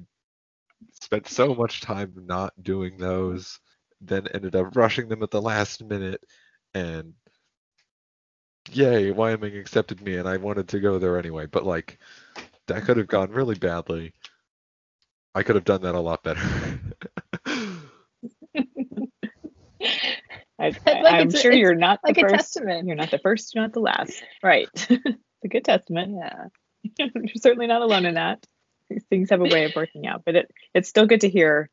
spent 1.00 1.28
so 1.28 1.54
much 1.54 1.80
time 1.80 2.12
not 2.26 2.52
doing 2.62 2.96
those, 2.98 3.60
then 4.00 4.26
ended 4.28 4.56
up 4.56 4.76
rushing 4.76 5.08
them 5.08 5.22
at 5.22 5.30
the 5.30 5.42
last 5.42 5.82
minute, 5.84 6.22
and 6.74 7.14
yay, 8.72 9.10
Wyoming 9.10 9.56
accepted 9.56 10.00
me, 10.00 10.16
and 10.16 10.28
I 10.28 10.36
wanted 10.36 10.68
to 10.68 10.80
go 10.80 10.98
there 10.98 11.18
anyway. 11.18 11.46
But 11.46 11.64
like, 11.64 11.98
that 12.66 12.84
could 12.84 12.96
have 12.96 13.08
gone 13.08 13.30
really 13.30 13.56
badly. 13.56 14.12
I 15.34 15.42
could 15.42 15.56
have 15.56 15.64
done 15.64 15.82
that 15.82 15.94
a 15.94 16.00
lot 16.00 16.22
better. 16.22 16.40
I, 20.62 20.68
Like 20.86 21.14
am 21.14 21.26
it's 21.28 21.34
a- 21.34 21.38
sure 21.38 21.52
you're 21.52 21.74
not 21.74 22.00
Like 22.04 22.14
the 22.14 22.26
a 22.26 22.28
first. 22.28 22.34
testament. 22.34 22.86
You're 22.86 22.96
not 22.96 23.10
the 23.10 23.18
first. 23.18 23.54
You're 23.54 23.64
not 23.64 23.72
the 23.72 23.80
last. 23.80 24.22
Right. 24.42 24.68
it's 24.90 25.44
a 25.44 25.48
good 25.48 25.64
testament. 25.64 26.16
Yeah. 26.16 27.06
you're 27.14 27.34
certainly 27.36 27.66
not 27.66 27.82
alone 27.82 28.06
in 28.06 28.14
that. 28.14 28.44
These 28.88 29.04
things 29.04 29.30
have 29.30 29.40
a 29.40 29.44
way 29.44 29.64
of 29.64 29.72
working 29.74 30.06
out, 30.06 30.22
but 30.24 30.36
it 30.36 30.50
it's 30.74 30.88
still 30.88 31.06
good 31.06 31.22
to 31.22 31.28
hear. 31.28 31.70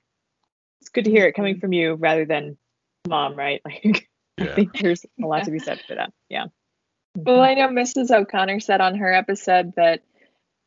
It's 0.81 0.89
good 0.89 1.05
to 1.05 1.11
hear 1.11 1.25
it 1.25 1.33
coming 1.33 1.55
mm-hmm. 1.55 1.61
from 1.61 1.73
you 1.73 1.93
rather 1.95 2.25
than 2.25 2.57
mom, 3.07 3.35
right? 3.35 3.61
Like 3.65 4.07
I 4.39 4.55
think 4.55 4.79
there's 4.79 5.05
a 5.21 5.27
lot 5.27 5.43
to 5.43 5.51
be 5.51 5.59
said 5.59 5.81
for 5.85 5.95
that. 5.95 6.13
Yeah. 6.29 6.45
Well, 7.15 7.39
mm-hmm. 7.39 7.43
I 7.43 7.53
know 7.55 7.67
Mrs. 7.67 8.09
O'Connor 8.09 8.61
said 8.61 8.79
on 8.79 8.95
her 8.95 9.13
episode 9.13 9.73
that 9.75 10.01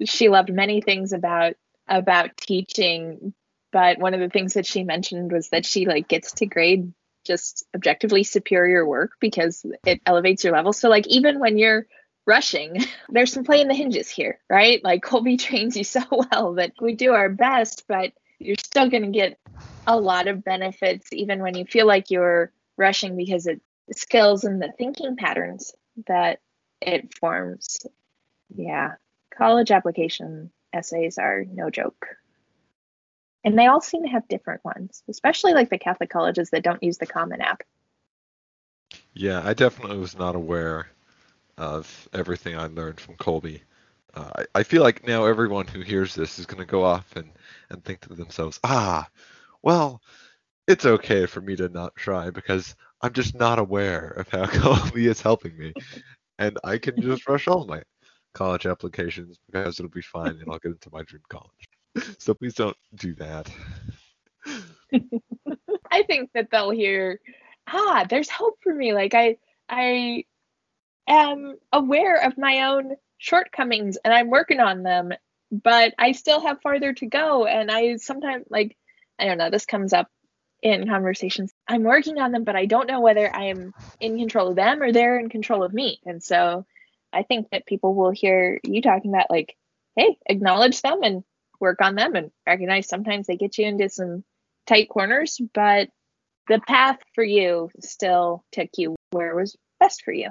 she 0.04 0.28
loved 0.28 0.52
many 0.52 0.82
things 0.82 1.14
about 1.14 1.54
about 1.88 2.36
teaching, 2.36 3.32
but 3.72 3.98
one 3.98 4.12
of 4.12 4.20
the 4.20 4.28
things 4.28 4.54
that 4.54 4.66
she 4.66 4.84
mentioned 4.84 5.32
was 5.32 5.48
that 5.48 5.64
she 5.64 5.86
like 5.86 6.06
gets 6.06 6.32
to 6.32 6.46
grade 6.46 6.92
just 7.24 7.66
objectively 7.74 8.24
superior 8.24 8.86
work 8.86 9.12
because 9.20 9.64
it 9.84 10.00
elevates 10.06 10.44
your 10.44 10.52
level. 10.52 10.72
So 10.72 10.88
like 10.88 11.06
even 11.08 11.38
when 11.38 11.58
you're 11.58 11.86
rushing, 12.26 12.78
there's 13.08 13.32
some 13.32 13.44
play 13.44 13.60
in 13.60 13.68
the 13.68 13.74
hinges 13.74 14.08
here, 14.08 14.38
right? 14.48 14.82
Like 14.82 15.02
Kolbe 15.02 15.38
trains 15.40 15.76
you 15.76 15.84
so 15.84 16.02
well 16.10 16.54
that 16.54 16.72
we 16.80 16.94
do 16.94 17.12
our 17.12 17.28
best, 17.28 17.84
but 17.88 18.12
you're 18.38 18.56
still 18.56 18.90
going 18.90 19.04
to 19.04 19.10
get 19.10 19.38
a 19.86 19.98
lot 19.98 20.28
of 20.28 20.44
benefits 20.44 21.08
even 21.12 21.42
when 21.42 21.56
you 21.56 21.64
feel 21.64 21.86
like 21.86 22.10
you're 22.10 22.52
rushing 22.76 23.16
because 23.16 23.46
it 23.46 23.60
skills 23.92 24.44
and 24.44 24.62
the 24.62 24.72
thinking 24.78 25.16
patterns 25.16 25.72
that 26.06 26.40
it 26.80 27.14
forms. 27.18 27.86
Yeah, 28.54 28.92
college 29.36 29.70
application 29.70 30.50
essays 30.72 31.18
are 31.18 31.44
no 31.44 31.70
joke. 31.70 32.06
And 33.44 33.58
they 33.58 33.66
all 33.66 33.80
seem 33.80 34.02
to 34.04 34.08
have 34.08 34.28
different 34.28 34.64
ones, 34.64 35.02
especially 35.08 35.52
like 35.52 35.70
the 35.70 35.78
Catholic 35.78 36.10
colleges 36.10 36.50
that 36.50 36.62
don't 36.62 36.82
use 36.82 36.98
the 36.98 37.06
Common 37.06 37.40
App. 37.40 37.62
Yeah, 39.14 39.42
I 39.44 39.54
definitely 39.54 39.98
was 39.98 40.16
not 40.16 40.36
aware 40.36 40.88
of 41.58 42.08
everything 42.12 42.56
I 42.56 42.66
learned 42.66 43.00
from 43.00 43.16
Kolbe. 43.16 43.60
Uh, 44.14 44.30
I, 44.36 44.60
I 44.60 44.62
feel 44.62 44.82
like 44.82 45.06
now 45.06 45.24
everyone 45.24 45.66
who 45.66 45.80
hears 45.80 46.14
this 46.14 46.38
is 46.38 46.46
going 46.46 46.60
to 46.60 46.70
go 46.70 46.84
off 46.84 47.16
and, 47.16 47.30
and 47.70 47.82
think 47.84 48.00
to 48.00 48.14
themselves, 48.14 48.60
ah, 48.64 49.08
well, 49.62 50.02
it's 50.66 50.86
okay 50.86 51.26
for 51.26 51.40
me 51.40 51.56
to 51.56 51.68
not 51.68 51.96
try 51.96 52.30
because 52.30 52.76
I'm 53.00 53.12
just 53.12 53.34
not 53.34 53.58
aware 53.58 54.08
of 54.08 54.28
how 54.28 54.46
Kolbe 54.46 55.08
is 55.08 55.20
helping 55.20 55.56
me. 55.56 55.72
And 56.38 56.58
I 56.64 56.78
can 56.78 57.00
just 57.00 57.26
rush 57.28 57.48
all 57.48 57.66
my 57.66 57.82
college 58.34 58.66
applications 58.66 59.38
because 59.46 59.78
it'll 59.78 59.90
be 59.90 60.02
fine 60.02 60.38
and 60.40 60.44
I'll 60.48 60.58
get 60.58 60.72
into 60.72 60.90
my 60.92 61.02
dream 61.02 61.22
college. 61.28 61.68
So 62.18 62.34
please 62.34 62.54
don't 62.54 62.76
do 62.94 63.14
that. 63.14 63.50
I 65.90 66.02
think 66.04 66.30
that 66.34 66.48
they'll 66.50 66.70
hear, 66.70 67.20
ah, 67.66 68.06
there's 68.08 68.30
hope 68.30 68.58
for 68.62 68.74
me. 68.74 68.92
Like 68.92 69.14
I 69.14 69.36
I 69.68 70.24
am 71.06 71.56
aware 71.72 72.24
of 72.24 72.38
my 72.38 72.62
own 72.68 72.96
shortcomings 73.18 73.98
and 74.04 74.12
I'm 74.12 74.30
working 74.30 74.60
on 74.60 74.82
them, 74.82 75.12
but 75.50 75.94
I 75.98 76.12
still 76.12 76.40
have 76.40 76.62
farther 76.62 76.92
to 76.94 77.06
go. 77.06 77.46
And 77.46 77.70
I 77.70 77.96
sometimes 77.96 78.46
like 78.50 78.76
I 79.18 79.26
don't 79.26 79.38
know, 79.38 79.50
this 79.50 79.66
comes 79.66 79.92
up 79.92 80.08
in 80.62 80.88
conversations. 80.88 81.52
I'm 81.68 81.82
working 81.82 82.18
on 82.18 82.32
them, 82.32 82.44
but 82.44 82.56
I 82.56 82.66
don't 82.66 82.88
know 82.88 83.00
whether 83.00 83.34
I 83.34 83.46
am 83.46 83.72
in 84.00 84.18
control 84.18 84.48
of 84.48 84.56
them 84.56 84.80
or 84.80 84.92
they're 84.92 85.18
in 85.18 85.28
control 85.28 85.64
of 85.64 85.72
me. 85.72 86.00
And 86.06 86.22
so 86.22 86.64
I 87.12 87.24
think 87.24 87.48
that 87.50 87.66
people 87.66 87.94
will 87.94 88.10
hear 88.10 88.60
you 88.64 88.80
talking 88.80 89.12
about 89.12 89.30
like, 89.30 89.56
hey, 89.96 90.16
acknowledge 90.26 90.80
them 90.80 91.02
and 91.02 91.24
work 91.62 91.80
on 91.80 91.94
them 91.94 92.14
and 92.14 92.30
recognize 92.46 92.88
sometimes 92.88 93.26
they 93.26 93.36
get 93.36 93.56
you 93.56 93.66
into 93.66 93.88
some 93.88 94.24
tight 94.66 94.90
corners, 94.90 95.40
but 95.54 95.88
the 96.48 96.60
path 96.66 96.98
for 97.14 97.24
you 97.24 97.70
still 97.80 98.44
took 98.50 98.68
you 98.76 98.96
where 99.12 99.34
was 99.34 99.56
best 99.80 100.02
for 100.02 100.12
you. 100.12 100.30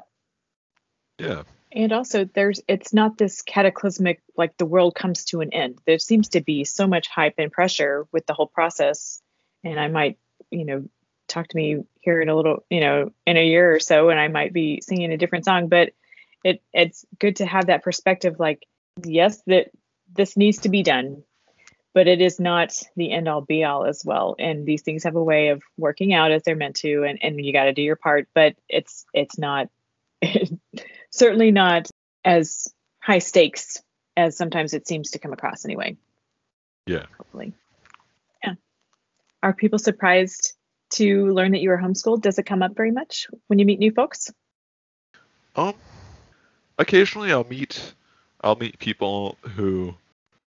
Yeah. 1.17 1.43
And 1.71 1.93
also 1.93 2.25
there's 2.25 2.59
it's 2.67 2.93
not 2.93 3.17
this 3.17 3.41
cataclysmic 3.41 4.21
like 4.35 4.57
the 4.57 4.65
world 4.65 4.93
comes 4.93 5.23
to 5.25 5.39
an 5.39 5.53
end. 5.53 5.79
There 5.87 5.99
seems 5.99 6.29
to 6.29 6.41
be 6.41 6.65
so 6.65 6.85
much 6.85 7.07
hype 7.07 7.35
and 7.37 7.51
pressure 7.51 8.07
with 8.11 8.25
the 8.25 8.33
whole 8.33 8.47
process. 8.47 9.21
And 9.63 9.79
I 9.79 9.87
might, 9.87 10.17
you 10.49 10.65
know, 10.65 10.83
talk 11.29 11.47
to 11.47 11.55
me 11.55 11.83
here 12.01 12.19
in 12.19 12.27
a 12.27 12.35
little, 12.35 12.65
you 12.69 12.81
know, 12.81 13.11
in 13.25 13.37
a 13.37 13.45
year 13.45 13.73
or 13.73 13.79
so 13.79 14.09
and 14.09 14.19
I 14.19 14.27
might 14.27 14.51
be 14.51 14.81
singing 14.81 15.13
a 15.13 15.17
different 15.17 15.45
song, 15.45 15.69
but 15.69 15.93
it 16.43 16.61
it's 16.73 17.05
good 17.19 17.37
to 17.37 17.45
have 17.45 17.67
that 17.67 17.83
perspective 17.83 18.37
like 18.37 18.65
yes 19.05 19.41
that 19.47 19.71
this 20.15 20.37
needs 20.37 20.59
to 20.59 20.69
be 20.69 20.83
done 20.83 21.23
but 21.93 22.07
it 22.07 22.21
is 22.21 22.39
not 22.39 22.73
the 22.95 23.11
end 23.11 23.27
all 23.27 23.41
be 23.41 23.63
all 23.63 23.85
as 23.85 24.03
well. 24.05 24.35
And 24.39 24.65
these 24.65 24.81
things 24.81 25.03
have 25.03 25.15
a 25.15 25.23
way 25.23 25.49
of 25.49 25.61
working 25.77 26.13
out 26.13 26.31
as 26.31 26.43
they're 26.43 26.55
meant 26.55 26.77
to 26.77 27.03
and, 27.03 27.19
and 27.21 27.43
you 27.43 27.51
got 27.51 27.65
to 27.65 27.73
do 27.73 27.81
your 27.81 27.95
part 27.95 28.27
but 28.33 28.55
it's 28.69 29.05
it's 29.13 29.37
not 29.37 29.67
certainly 31.11 31.51
not 31.51 31.89
as 32.23 32.73
high 32.99 33.19
stakes 33.19 33.81
as 34.15 34.37
sometimes 34.37 34.73
it 34.73 34.87
seems 34.87 35.11
to 35.11 35.19
come 35.19 35.33
across 35.33 35.65
anyway. 35.65 35.97
Yeah. 36.85 37.05
hopefully. 37.17 37.53
Yeah. 38.43 38.53
Are 39.43 39.53
people 39.53 39.79
surprised 39.79 40.53
to 40.91 41.27
learn 41.27 41.51
that 41.51 41.61
you 41.61 41.71
are 41.71 41.77
homeschooled? 41.77 42.21
Does 42.21 42.37
it 42.37 42.45
come 42.45 42.61
up 42.61 42.75
very 42.75 42.91
much 42.91 43.27
when 43.47 43.59
you 43.59 43.65
meet 43.65 43.79
new 43.79 43.91
folks? 43.91 44.31
Um, 45.55 45.73
occasionally 46.77 47.31
I'll 47.33 47.43
meet 47.43 47.93
I'll 48.41 48.55
meet 48.55 48.79
people 48.79 49.37
who 49.41 49.95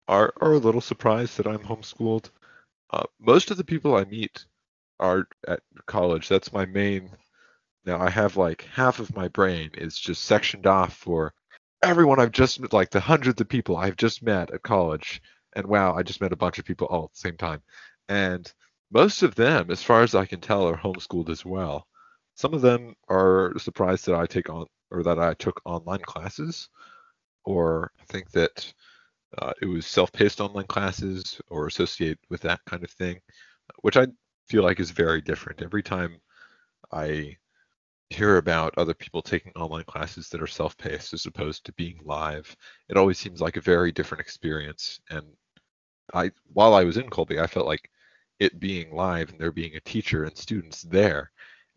are 0.07 0.33
are 0.41 0.53
a 0.53 0.57
little 0.57 0.81
surprised 0.81 1.37
that 1.37 1.47
I'm 1.47 1.59
homeschooled. 1.59 2.29
Uh, 2.91 3.03
most 3.19 3.51
of 3.51 3.57
the 3.57 3.63
people 3.63 3.95
I 3.95 4.05
meet 4.05 4.45
are 4.99 5.27
at 5.47 5.61
college. 5.85 6.29
That's 6.29 6.53
my 6.53 6.65
main. 6.65 7.09
Now 7.85 7.99
I 7.99 8.09
have 8.09 8.37
like 8.37 8.63
half 8.73 8.99
of 8.99 9.15
my 9.15 9.27
brain 9.27 9.71
is 9.75 9.97
just 9.97 10.23
sectioned 10.25 10.67
off 10.67 10.93
for 10.95 11.33
everyone 11.83 12.19
I've 12.19 12.31
just 12.31 12.59
met, 12.59 12.73
like 12.73 12.89
the 12.91 12.99
hundreds 12.99 13.39
of 13.41 13.49
people 13.49 13.77
I've 13.77 13.97
just 13.97 14.23
met 14.23 14.51
at 14.51 14.63
college. 14.63 15.21
And 15.55 15.67
wow, 15.67 15.95
I 15.95 16.03
just 16.03 16.21
met 16.21 16.33
a 16.33 16.37
bunch 16.37 16.59
of 16.59 16.65
people 16.65 16.87
all 16.87 17.05
at 17.05 17.11
the 17.13 17.19
same 17.19 17.37
time. 17.37 17.61
And 18.09 18.51
most 18.91 19.23
of 19.23 19.35
them, 19.35 19.71
as 19.71 19.83
far 19.83 20.01
as 20.01 20.15
I 20.15 20.25
can 20.25 20.39
tell, 20.39 20.67
are 20.67 20.77
homeschooled 20.77 21.29
as 21.29 21.45
well. 21.45 21.87
Some 22.35 22.53
of 22.53 22.61
them 22.61 22.95
are 23.09 23.53
surprised 23.57 24.05
that 24.05 24.15
I 24.15 24.25
take 24.25 24.49
on 24.49 24.67
or 24.91 25.03
that 25.03 25.19
I 25.19 25.33
took 25.33 25.61
online 25.65 25.99
classes, 25.99 26.69
or 27.43 27.91
think 28.07 28.31
that 28.31 28.73
uh, 29.37 29.53
it 29.61 29.65
was 29.65 29.85
self-paced 29.85 30.41
online 30.41 30.67
classes 30.67 31.39
or 31.49 31.67
associate 31.67 32.19
with 32.29 32.41
that 32.41 32.61
kind 32.65 32.83
of 32.83 32.91
thing, 32.91 33.19
which 33.81 33.97
I 33.97 34.07
feel 34.47 34.63
like 34.63 34.79
is 34.79 34.91
very 34.91 35.21
different. 35.21 35.61
Every 35.61 35.83
time 35.83 36.17
I 36.91 37.35
hear 38.09 38.37
about 38.37 38.73
other 38.77 38.93
people 38.93 39.21
taking 39.21 39.51
online 39.53 39.83
classes 39.83 40.29
that 40.29 40.41
are 40.41 40.47
self-paced 40.47 41.13
as 41.13 41.25
opposed 41.25 41.65
to 41.65 41.73
being 41.73 41.99
live, 42.05 42.55
it 42.89 42.97
always 42.97 43.19
seems 43.19 43.41
like 43.41 43.57
a 43.57 43.61
very 43.61 43.91
different 43.91 44.21
experience. 44.21 45.01
And 45.09 45.25
I, 46.13 46.31
while 46.53 46.73
I 46.73 46.85
was 46.85 46.97
in 46.97 47.09
Kolbe, 47.09 47.41
I 47.41 47.47
felt 47.47 47.67
like 47.67 47.89
it 48.39 48.59
being 48.59 48.95
live 48.95 49.29
and 49.29 49.39
there 49.39 49.51
being 49.51 49.75
a 49.75 49.81
teacher 49.81 50.23
and 50.23 50.37
students 50.37 50.83
there 50.83 51.31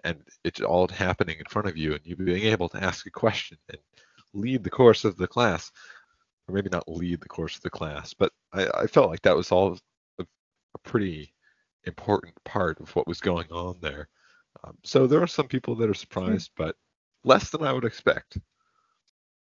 and 0.05 0.19
it's 0.45 0.61
all 0.61 0.89
happening 0.89 1.37
in 1.39 1.45
front 1.47 1.69
of 1.69 1.77
you 1.77 1.93
and 1.93 2.01
you 2.05 2.17
being 2.17 2.45
able 2.45 2.69
to 2.69 2.83
ask 2.83 3.07
a 3.07 3.11
question 3.11 3.59
and 3.69 3.79
lead 4.33 4.63
the 4.63 4.71
course 4.71 5.05
of 5.05 5.17
the 5.17 5.27
class 5.27 5.71
or 6.51 6.55
maybe 6.55 6.71
not 6.71 6.89
lead 6.89 7.21
the 7.21 7.29
course 7.29 7.57
of 7.57 7.63
the 7.63 7.71
class 7.71 8.15
but 8.15 8.33
i, 8.53 8.67
I 8.75 8.87
felt 8.87 9.11
like 9.11 9.23
that 9.23 9.37
was 9.37 9.53
all 9.53 9.79
a, 10.19 10.23
a 10.23 10.79
pretty 10.83 11.33
important 11.85 12.35
part 12.45 12.81
of 12.81 12.95
what 12.95 13.07
was 13.07 13.21
going 13.21 13.51
on 13.51 13.79
there 13.81 14.09
um, 14.65 14.77
so 14.85 15.07
there 15.07 15.23
are 15.23 15.27
some 15.27 15.49
people 15.49 15.75
that 15.77 15.89
are 15.89 15.95
surprised 15.95 16.51
but 16.57 16.77
less 17.25 17.51
than 17.51 17.63
i 17.63 17.73
would 17.73 17.85
expect 17.85 18.39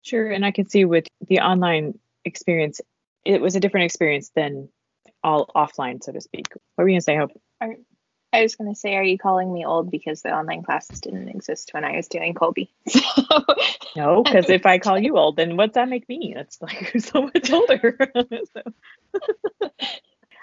Sure, 0.03 0.31
and 0.31 0.45
I 0.45 0.51
can 0.51 0.69
see 0.69 0.85
with 0.85 1.07
the 1.27 1.41
online 1.41 1.99
experience, 2.25 2.81
it 3.25 3.41
was 3.41 3.57
a 3.57 3.61
different 3.61 3.85
experience 3.85 4.31
than 4.35 4.69
all 5.23 5.51
offline, 5.55 6.03
so 6.03 6.13
to 6.13 6.21
speak. 6.21 6.47
What 6.75 6.85
were 6.85 6.89
you 6.89 6.95
gonna 6.95 7.03
say, 7.03 7.17
Hope? 7.17 7.33
I 7.61 7.77
was 8.33 8.57
going 8.57 8.73
to 8.73 8.79
say, 8.79 8.95
are 8.95 9.03
you 9.03 9.19
calling 9.19 9.53
me 9.53 9.65
old 9.65 9.91
because 9.91 10.23
the 10.23 10.31
online 10.31 10.63
classes 10.63 11.01
didn't 11.01 11.29
exist 11.29 11.71
when 11.73 11.85
I 11.85 11.97
was 11.97 12.09
doing 12.09 12.35
Kolbe? 12.35 12.69
So, 12.89 13.43
No, 13.97 14.23
because 14.23 14.51
if 14.51 14.67
I 14.67 14.79
call 14.79 14.99
you 14.99 15.17
old, 15.17 15.37
then 15.37 15.57
what's 15.57 15.75
that 15.75 15.89
make 15.89 16.09
me? 16.09 16.33
That's 16.37 16.61
like 16.61 16.95
so 17.01 17.23
much 17.23 17.51
older. 17.51 17.99
so, 18.53 18.63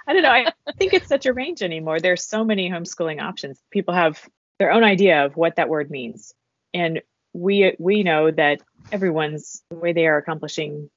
I 0.08 0.14
don't 0.14 0.24
know. 0.24 0.32
I 0.32 0.52
think 0.78 0.94
it's 0.94 1.08
such 1.08 1.26
a 1.26 1.34
range 1.34 1.62
anymore. 1.62 2.00
There's 2.00 2.24
so 2.24 2.44
many 2.44 2.70
homeschooling 2.70 3.22
options. 3.22 3.60
People 3.72 3.94
have 3.94 4.22
their 4.60 4.72
own 4.72 4.84
idea 4.84 5.26
of 5.26 5.38
what 5.38 5.58
that 5.58 5.70
word 5.70 5.90
means, 5.90 6.34
and 6.74 7.02
we 7.34 7.76
we 7.80 8.04
know 8.04 8.32
that 8.32 8.62
everyone's 8.92 9.64
the 9.70 9.76
way 9.78 9.94
they 9.94 10.08
are 10.08 10.18
accomplishing 10.18 10.90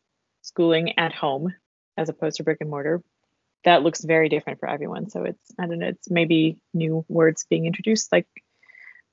schooling 0.42 0.98
at 0.98 1.12
home 1.12 1.54
as 1.96 2.08
opposed 2.08 2.36
to 2.36 2.44
brick 2.44 2.58
and 2.60 2.70
mortar 2.70 3.02
that 3.64 3.82
looks 3.82 4.02
very 4.02 4.28
different 4.28 4.60
for 4.60 4.68
everyone. 4.68 5.10
So 5.10 5.24
it's 5.24 5.52
i 5.58 5.66
don't 5.66 5.78
know 5.78 5.88
it's 5.88 6.10
maybe 6.10 6.58
new 6.74 7.04
words 7.08 7.46
being 7.48 7.66
introduced 7.66 8.12
like 8.12 8.26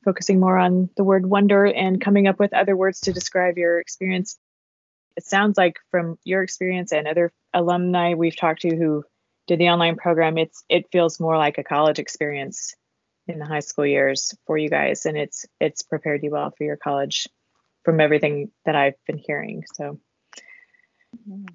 focusing 0.03 0.39
more 0.39 0.57
on 0.57 0.89
the 0.95 1.03
word 1.03 1.25
wonder 1.25 1.65
and 1.65 1.99
coming 1.99 2.27
up 2.27 2.39
with 2.39 2.53
other 2.53 2.77
words 2.77 3.01
to 3.01 3.13
describe 3.13 3.57
your 3.57 3.79
experience. 3.79 4.37
It 5.17 5.25
sounds 5.25 5.57
like 5.57 5.77
from 5.91 6.17
your 6.23 6.43
experience 6.43 6.91
and 6.91 7.07
other 7.07 7.31
alumni 7.53 8.13
we've 8.13 8.35
talked 8.35 8.61
to 8.61 8.75
who 8.75 9.03
did 9.47 9.59
the 9.59 9.69
online 9.69 9.95
program 9.95 10.37
it's 10.37 10.63
it 10.69 10.91
feels 10.91 11.19
more 11.19 11.37
like 11.37 11.57
a 11.57 11.63
college 11.63 11.99
experience 11.99 12.75
in 13.27 13.39
the 13.39 13.45
high 13.45 13.59
school 13.59 13.85
years 13.85 14.33
for 14.45 14.57
you 14.57 14.69
guys. 14.69 15.05
And 15.05 15.17
it's 15.17 15.45
it's 15.59 15.81
prepared 15.81 16.23
you 16.23 16.31
well 16.31 16.51
for 16.55 16.63
your 16.63 16.77
college 16.77 17.27
from 17.83 17.99
everything 17.99 18.51
that 18.65 18.75
i've 18.75 18.95
been 19.07 19.17
hearing. 19.17 19.63
So 19.73 19.99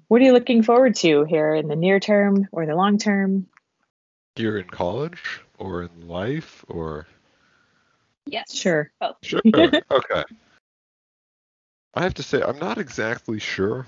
what 0.07 0.21
are 0.21 0.25
you 0.25 0.33
looking 0.33 0.63
forward 0.63 0.95
to 0.95 1.23
here 1.23 1.55
in 1.55 1.67
the 1.67 1.75
near 1.75 1.99
term 1.99 2.47
or 2.51 2.65
the 2.65 2.75
long 2.75 2.97
term 2.97 3.47
here 4.35 4.57
in 4.57 4.67
college 4.67 5.41
or 5.57 5.83
in 5.83 6.07
life 6.07 6.63
or 6.67 7.07
yes. 8.25 8.53
sure 8.53 8.91
Both. 8.99 9.17
Sure. 9.21 9.41
okay. 9.91 10.23
I 11.93 12.03
have 12.03 12.13
to 12.15 12.23
say, 12.23 12.41
I'm 12.41 12.59
not 12.59 12.77
exactly 12.77 13.39
sure. 13.39 13.85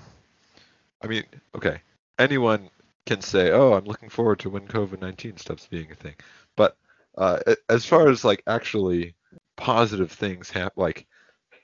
I 1.02 1.06
mean, 1.06 1.24
okay, 1.54 1.80
anyone 2.18 2.70
can 3.06 3.20
say, 3.20 3.50
"Oh, 3.50 3.74
I'm 3.74 3.84
looking 3.84 4.08
forward 4.08 4.40
to 4.40 4.50
when 4.50 4.66
COVID-19 4.66 5.38
stops 5.38 5.66
being 5.66 5.90
a 5.90 5.94
thing," 5.94 6.14
but 6.56 6.76
uh, 7.16 7.40
as 7.68 7.84
far 7.84 8.08
as 8.08 8.24
like 8.24 8.42
actually 8.46 9.14
positive 9.56 10.10
things 10.10 10.50
happen, 10.50 10.82
like 10.82 11.06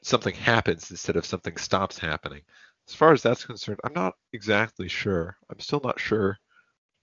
something 0.02 0.34
happens 0.34 0.90
instead 0.90 1.16
of 1.16 1.26
something 1.26 1.56
stops 1.56 1.98
happening. 1.98 2.42
As 2.90 2.96
far 2.96 3.12
as 3.12 3.22
that's 3.22 3.44
concerned, 3.44 3.78
I'm 3.84 3.92
not 3.92 4.14
exactly 4.32 4.88
sure. 4.88 5.38
I'm 5.48 5.60
still 5.60 5.80
not 5.84 6.00
sure 6.00 6.36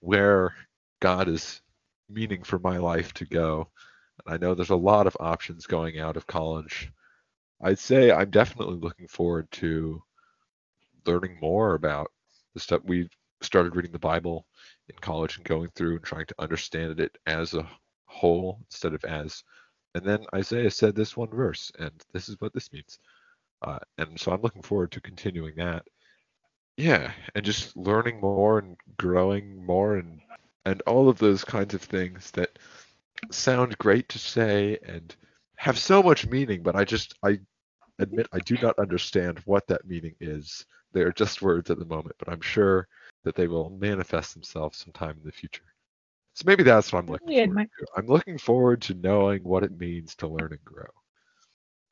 where 0.00 0.54
God 1.00 1.28
is 1.28 1.62
meaning 2.10 2.42
for 2.44 2.58
my 2.58 2.76
life 2.76 3.14
to 3.14 3.24
go. 3.24 3.70
And 4.26 4.34
I 4.34 4.36
know 4.36 4.54
there's 4.54 4.68
a 4.68 4.76
lot 4.76 5.06
of 5.06 5.16
options 5.18 5.66
going 5.66 5.98
out 5.98 6.18
of 6.18 6.26
college. 6.26 6.92
I'd 7.62 7.78
say 7.78 8.12
I'm 8.12 8.28
definitely 8.28 8.76
looking 8.76 9.08
forward 9.08 9.50
to 9.52 10.02
learning 11.06 11.38
more 11.40 11.74
about 11.74 12.12
the 12.52 12.60
stuff 12.60 12.82
we've 12.84 13.10
started 13.40 13.74
reading 13.74 13.92
the 13.92 13.98
Bible 13.98 14.44
in 14.90 14.96
college 15.00 15.38
and 15.38 15.46
going 15.46 15.70
through 15.70 15.96
and 15.96 16.04
trying 16.04 16.26
to 16.26 16.34
understand 16.38 17.00
it 17.00 17.16
as 17.26 17.54
a 17.54 17.66
whole 18.04 18.58
instead 18.66 18.92
of 18.92 19.02
as. 19.04 19.42
And 19.94 20.04
then 20.04 20.26
Isaiah 20.34 20.70
said 20.70 20.94
this 20.94 21.16
one 21.16 21.30
verse, 21.30 21.72
and 21.78 21.92
this 22.12 22.28
is 22.28 22.36
what 22.40 22.52
this 22.52 22.70
means. 22.74 22.98
Uh, 23.62 23.78
and 23.98 24.18
so 24.18 24.32
I'm 24.32 24.42
looking 24.42 24.62
forward 24.62 24.92
to 24.92 25.00
continuing 25.00 25.54
that. 25.56 25.86
Yeah, 26.76 27.12
and 27.34 27.44
just 27.44 27.76
learning 27.76 28.20
more 28.20 28.58
and 28.60 28.76
growing 28.98 29.64
more 29.64 29.96
and 29.96 30.20
and 30.64 30.80
all 30.82 31.08
of 31.08 31.18
those 31.18 31.42
kinds 31.44 31.74
of 31.74 31.82
things 31.82 32.30
that 32.32 32.58
sound 33.30 33.76
great 33.78 34.08
to 34.10 34.18
say 34.18 34.78
and 34.86 35.14
have 35.56 35.78
so 35.78 36.02
much 36.02 36.26
meaning, 36.28 36.62
but 36.62 36.76
I 36.76 36.84
just 36.84 37.14
I 37.24 37.40
admit 37.98 38.28
I 38.32 38.38
do 38.38 38.56
not 38.62 38.78
understand 38.78 39.40
what 39.44 39.66
that 39.66 39.86
meaning 39.86 40.14
is. 40.20 40.64
They 40.92 41.02
are 41.02 41.12
just 41.12 41.42
words 41.42 41.70
at 41.70 41.78
the 41.78 41.84
moment, 41.84 42.16
but 42.18 42.28
I'm 42.28 42.40
sure 42.40 42.86
that 43.24 43.34
they 43.34 43.48
will 43.48 43.70
manifest 43.70 44.34
themselves 44.34 44.78
sometime 44.78 45.16
in 45.18 45.24
the 45.24 45.32
future. 45.32 45.64
So 46.34 46.44
maybe 46.46 46.62
that's 46.62 46.92
what 46.92 47.00
I'm 47.00 47.10
looking 47.10 47.28
Really 47.28 47.46
forward 47.46 47.70
to. 47.78 47.86
I'm 47.96 48.06
looking 48.06 48.38
forward 48.38 48.82
to 48.82 48.94
knowing 48.94 49.42
what 49.42 49.64
it 49.64 49.76
means 49.76 50.14
to 50.16 50.28
learn 50.28 50.52
and 50.52 50.64
grow. 50.64 50.86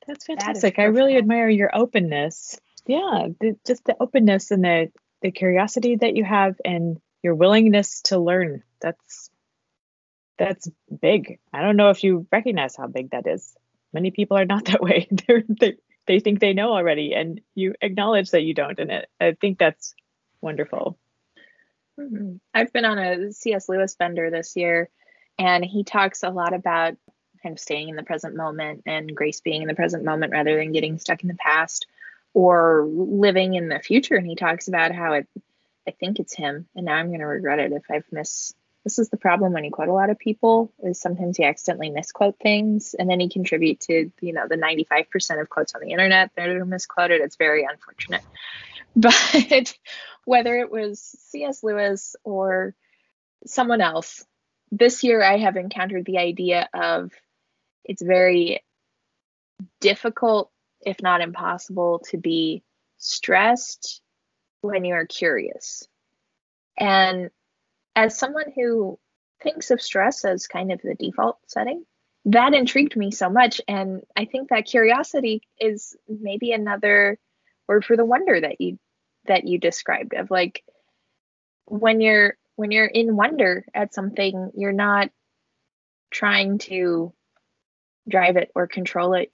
That's 0.07 0.25
That 0.25 0.39
fantastic. 0.39 0.79
I 0.79 0.85
really 0.85 1.17
admire 1.17 1.49
your 1.49 1.69
openness. 1.73 2.59
Yeah, 2.85 3.27
the, 3.39 3.57
just 3.65 3.83
the 3.85 3.95
openness 3.99 4.51
and 4.51 4.63
the 4.63 4.91
the 5.21 5.31
curiosity 5.31 5.95
that 5.97 6.15
you 6.15 6.23
have 6.23 6.55
and 6.63 7.01
your 7.21 7.35
willingness 7.35 8.01
to 8.03 8.19
learn. 8.19 8.63
That's 8.79 9.29
that's 10.37 10.69
big. 11.01 11.39
I 11.51 11.61
don't 11.61 11.75
know 11.75 11.89
if 11.89 12.03
you 12.03 12.27
recognize 12.31 12.75
how 12.75 12.87
big 12.87 13.11
that 13.11 13.27
is. 13.27 13.55
Many 13.91 14.11
people 14.11 14.37
are 14.37 14.45
not 14.45 14.65
that 14.71 14.81
way. 14.81 15.07
They're, 15.11 15.43
they 15.47 15.75
they 16.05 16.19
think 16.21 16.39
they 16.39 16.53
know 16.53 16.71
already, 16.71 17.13
and 17.13 17.41
you 17.53 17.75
acknowledge 17.81 18.31
that 18.31 18.43
you 18.43 18.53
don't. 18.53 18.79
And 18.79 18.91
it, 18.91 19.09
I 19.19 19.33
think 19.33 19.59
that's 19.59 19.93
wonderful. 20.39 20.97
Mm-hmm. 21.99 22.35
I've 22.53 22.71
been 22.71 22.85
on 22.85 22.99
a 22.99 23.31
C.S. 23.33 23.67
Lewis 23.67 23.95
bender 23.95 24.29
this 24.29 24.55
year, 24.55 24.89
and 25.37 25.65
he 25.65 25.83
talks 25.83 26.23
a 26.23 26.29
lot 26.29 26.53
about 26.53 26.95
kind 27.41 27.53
of 27.53 27.59
staying 27.59 27.89
in 27.89 27.95
the 27.95 28.03
present 28.03 28.35
moment 28.35 28.83
and 28.85 29.15
grace 29.15 29.41
being 29.41 29.61
in 29.61 29.67
the 29.67 29.75
present 29.75 30.03
moment 30.03 30.31
rather 30.31 30.57
than 30.57 30.71
getting 30.71 30.99
stuck 30.99 31.21
in 31.21 31.27
the 31.27 31.35
past 31.35 31.87
or 32.33 32.85
living 32.87 33.55
in 33.55 33.69
the 33.69 33.79
future. 33.79 34.15
And 34.15 34.27
he 34.27 34.35
talks 34.35 34.67
about 34.67 34.93
how 34.93 35.13
it, 35.13 35.27
I 35.87 35.91
think 35.91 36.19
it's 36.19 36.35
him, 36.35 36.67
and 36.75 36.85
now 36.85 36.95
I'm 36.95 37.07
going 37.07 37.19
to 37.19 37.25
regret 37.25 37.59
it 37.59 37.71
if 37.71 37.83
I've 37.89 38.05
missed. 38.11 38.55
This 38.83 38.99
is 38.99 39.09
the 39.09 39.17
problem 39.17 39.51
when 39.51 39.65
you 39.65 39.71
quote 39.71 39.89
a 39.89 39.93
lot 39.93 40.09
of 40.09 40.19
people 40.19 40.71
is 40.81 40.99
sometimes 40.99 41.39
you 41.39 41.45
accidentally 41.45 41.89
misquote 41.89 42.37
things, 42.39 42.93
and 42.93 43.09
then 43.09 43.19
you 43.19 43.29
contribute 43.29 43.79
to 43.81 44.11
you 44.21 44.33
know 44.33 44.47
the 44.47 44.55
95% 44.55 45.41
of 45.41 45.49
quotes 45.49 45.75
on 45.75 45.81
the 45.81 45.91
internet 45.91 46.31
that 46.35 46.49
are 46.49 46.65
misquoted. 46.65 47.21
It's 47.21 47.35
very 47.35 47.65
unfortunate. 47.69 48.21
But 48.95 49.77
whether 50.25 50.57
it 50.57 50.71
was 50.71 50.99
C.S. 51.29 51.63
Lewis 51.63 52.15
or 52.23 52.73
someone 53.45 53.79
else, 53.79 54.25
this 54.71 55.03
year 55.03 55.23
I 55.23 55.37
have 55.37 55.55
encountered 55.55 56.05
the 56.05 56.17
idea 56.17 56.67
of 56.73 57.11
it's 57.87 58.01
very 58.01 58.63
difficult, 59.79 60.51
if 60.81 61.01
not 61.01 61.21
impossible, 61.21 62.03
to 62.09 62.17
be 62.17 62.63
stressed 62.97 64.01
when 64.61 64.85
you're 64.85 65.05
curious. 65.05 65.87
And 66.77 67.29
as 67.95 68.17
someone 68.17 68.51
who 68.55 68.99
thinks 69.41 69.71
of 69.71 69.81
stress 69.81 70.25
as 70.25 70.47
kind 70.47 70.71
of 70.71 70.81
the 70.81 70.95
default 70.95 71.39
setting, 71.47 71.85
that 72.25 72.53
intrigued 72.53 72.95
me 72.95 73.11
so 73.11 73.29
much. 73.29 73.61
And 73.67 74.01
I 74.15 74.25
think 74.25 74.49
that 74.49 74.65
curiosity 74.65 75.41
is 75.59 75.95
maybe 76.07 76.51
another 76.51 77.17
word 77.67 77.85
for 77.85 77.95
the 77.95 78.05
wonder 78.05 78.39
that 78.39 78.59
you 78.59 78.77
that 79.25 79.45
you 79.45 79.59
described 79.59 80.13
of 80.13 80.31
like 80.31 80.63
when 81.65 81.99
you're 81.99 82.37
when 82.55 82.71
you're 82.71 82.85
in 82.85 83.15
wonder 83.15 83.65
at 83.73 83.93
something 83.93 84.51
you're 84.55 84.71
not 84.71 85.09
trying 86.11 86.57
to 86.57 87.13
drive 88.07 88.37
it 88.37 88.51
or 88.55 88.67
control 88.67 89.13
it 89.13 89.31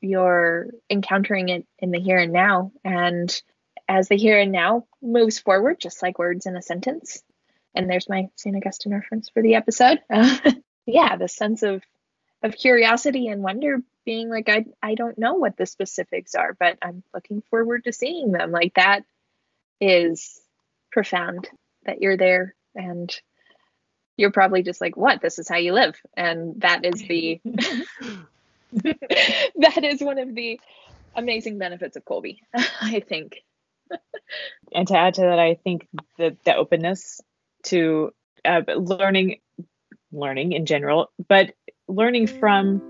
you're 0.00 0.68
encountering 0.90 1.48
it 1.48 1.66
in 1.78 1.90
the 1.90 2.00
here 2.00 2.18
and 2.18 2.32
now. 2.32 2.72
And 2.84 3.34
as 3.88 4.08
the 4.08 4.16
here 4.16 4.38
and 4.38 4.52
now 4.52 4.86
moves 5.02 5.38
forward 5.38 5.78
just 5.80 6.02
like 6.02 6.18
words 6.18 6.46
in 6.46 6.56
a 6.56 6.62
sentence 6.62 7.22
and 7.74 7.88
there's 7.88 8.08
my 8.08 8.28
st 8.36 8.56
augustine 8.56 8.92
reference 8.92 9.28
for 9.28 9.42
the 9.42 9.54
episode. 9.54 10.00
Yeah 10.88 11.16
the 11.16 11.26
sense 11.26 11.64
of 11.64 11.82
of 12.44 12.54
curiosity 12.54 13.26
and 13.26 13.42
wonder 13.42 13.78
being 14.04 14.30
like 14.30 14.48
I, 14.48 14.66
I 14.80 14.94
don't 14.94 15.18
know 15.18 15.34
what 15.34 15.56
the 15.56 15.66
specifics 15.66 16.36
are 16.36 16.54
but 16.54 16.78
i'm 16.80 17.02
looking 17.12 17.42
forward 17.50 17.82
to 17.84 17.92
seeing 17.92 18.30
them. 18.30 18.52
Like 18.52 18.74
that 18.74 19.02
is 19.80 20.40
profound 20.92 21.50
that 21.86 22.00
you're 22.00 22.16
there 22.16 22.54
and 22.76 23.12
you're 24.16 24.30
probably 24.30 24.62
just 24.62 24.80
like 24.80 24.96
what 24.96 25.20
this 25.20 25.38
is 25.38 25.48
how 25.48 25.56
you 25.56 25.72
live 25.72 25.96
and 26.16 26.60
that 26.60 26.84
is 26.84 27.02
the 27.02 27.40
that 28.72 29.84
is 29.84 30.00
one 30.00 30.18
of 30.18 30.34
the 30.34 30.60
amazing 31.14 31.58
benefits 31.58 31.96
of 31.96 32.04
Kolbe 32.04 32.38
i 32.80 33.00
think 33.00 33.42
and 34.72 34.88
to 34.88 34.96
add 34.96 35.14
to 35.14 35.22
that 35.22 35.38
i 35.38 35.54
think 35.54 35.88
that 36.18 36.36
the 36.44 36.54
openness 36.54 37.20
to 37.64 38.12
uh, 38.44 38.62
learning 38.76 39.40
learning 40.12 40.52
in 40.52 40.66
general 40.66 41.10
but 41.28 41.52
learning 41.88 42.26
from 42.26 42.82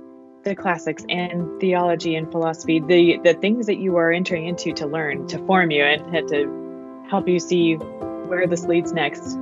the 0.45 0.55
classics 0.55 1.05
and 1.09 1.61
theology 1.61 2.15
and 2.15 2.31
philosophy 2.31 2.81
the 2.81 3.19
the 3.25 3.35
things 3.35 3.67
that 3.67 3.79
you 3.79 3.97
are 3.97 4.13
entering 4.13 4.47
into 4.47 4.73
to 4.73 4.87
learn 4.87 5.27
to 5.27 5.39
form 5.47 5.71
you 5.71 5.83
and 5.83 6.29
to 6.29 6.67
help 7.09 7.29
you 7.29 7.39
see 7.39 7.75
where 7.75 8.47
this 8.47 8.65
leads 8.65 8.93
next. 8.93 9.39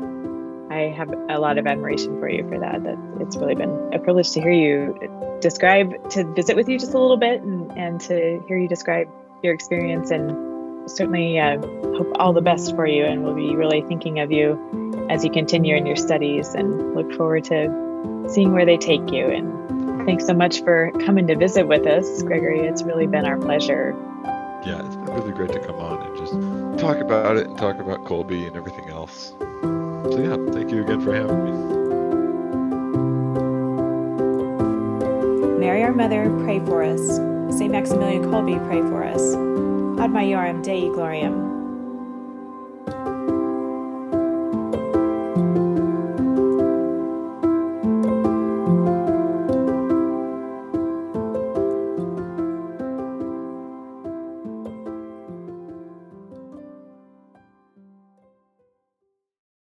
I 0.75 0.91
have 0.91 1.15
a 1.29 1.39
lot 1.39 1.57
of 1.57 1.69
admiration 1.69 2.19
for 2.19 2.29
you 2.29 2.43
for 2.49 2.59
that. 2.59 2.83
That 2.83 2.99
it's 3.21 3.37
really 3.37 3.55
been 3.55 3.93
a 3.95 3.99
privilege 4.01 4.33
to 4.33 4.41
hear 4.41 4.51
you 4.51 5.39
describe, 5.41 6.11
to 6.11 6.25
visit 6.35 6.57
with 6.57 6.69
you 6.69 6.81
just 6.81 6.95
a 6.95 6.99
little 6.99 7.17
bit, 7.17 7.43
and, 7.43 7.71
and 7.79 8.01
to 8.03 8.43
hear 8.49 8.59
you 8.59 8.67
describe 8.67 9.09
your 9.45 9.55
experience. 9.55 10.11
And 10.11 10.91
certainly 10.91 11.39
uh, 11.39 11.61
hope 11.97 12.11
all 12.19 12.33
the 12.33 12.43
best 12.43 12.75
for 12.75 12.87
you. 12.87 13.05
And 13.05 13.23
we'll 13.23 13.37
be 13.37 13.55
really 13.55 13.83
thinking 13.83 14.19
of 14.19 14.33
you 14.33 15.07
as 15.11 15.25
you 15.25 15.31
continue 15.31 15.77
in 15.77 15.87
your 15.87 15.97
studies, 15.97 16.55
and 16.55 16.97
look 16.97 17.13
forward 17.15 17.45
to 17.45 18.27
seeing 18.29 18.53
where 18.53 18.67
they 18.67 18.77
take 18.77 19.13
you. 19.13 19.27
And 19.27 20.05
thanks 20.07 20.27
so 20.27 20.35
much 20.35 20.63
for 20.63 20.91
coming 21.05 21.29
to 21.29 21.37
visit 21.37 21.69
with 21.69 21.87
us, 21.87 22.23
Gregory. 22.25 22.67
It's 22.67 22.83
really 22.83 23.07
been 23.07 23.27
our 23.27 23.39
pleasure. 23.39 23.95
Yeah, 24.67 24.85
it's 24.85 24.97
been 24.97 25.05
really 25.05 25.33
great 25.33 25.53
to 25.53 25.61
come 25.61 25.77
on 25.77 26.03
and 26.05 26.17
just 26.17 26.83
talk 26.83 26.97
about 26.97 27.37
it 27.37 27.47
and 27.47 27.57
talk 27.57 27.79
about 27.79 28.05
Kolbe 28.05 28.47
and 28.47 28.57
everything 28.57 28.89
else. 28.89 29.35
So 30.15 30.21
yeah, 30.21 30.37
thank 30.53 30.71
you 30.71 30.81
again 30.81 31.01
for 31.01 31.13
having 31.13 31.45
me. 31.45 31.51
Mary 35.59 35.83
our 35.83 35.93
Mother, 35.93 36.31
pray 36.45 36.61
for 36.61 36.85
us. 36.85 37.17
St. 37.59 37.73
Maximilian 37.73 38.23
Kolbe, 38.23 38.65
pray 38.69 38.81
for 38.83 39.03
us. 39.03 39.35
Ad 40.01 40.13
Maiorem 40.13 40.63
Dei 40.63 40.83
Gloriam. 40.83 41.44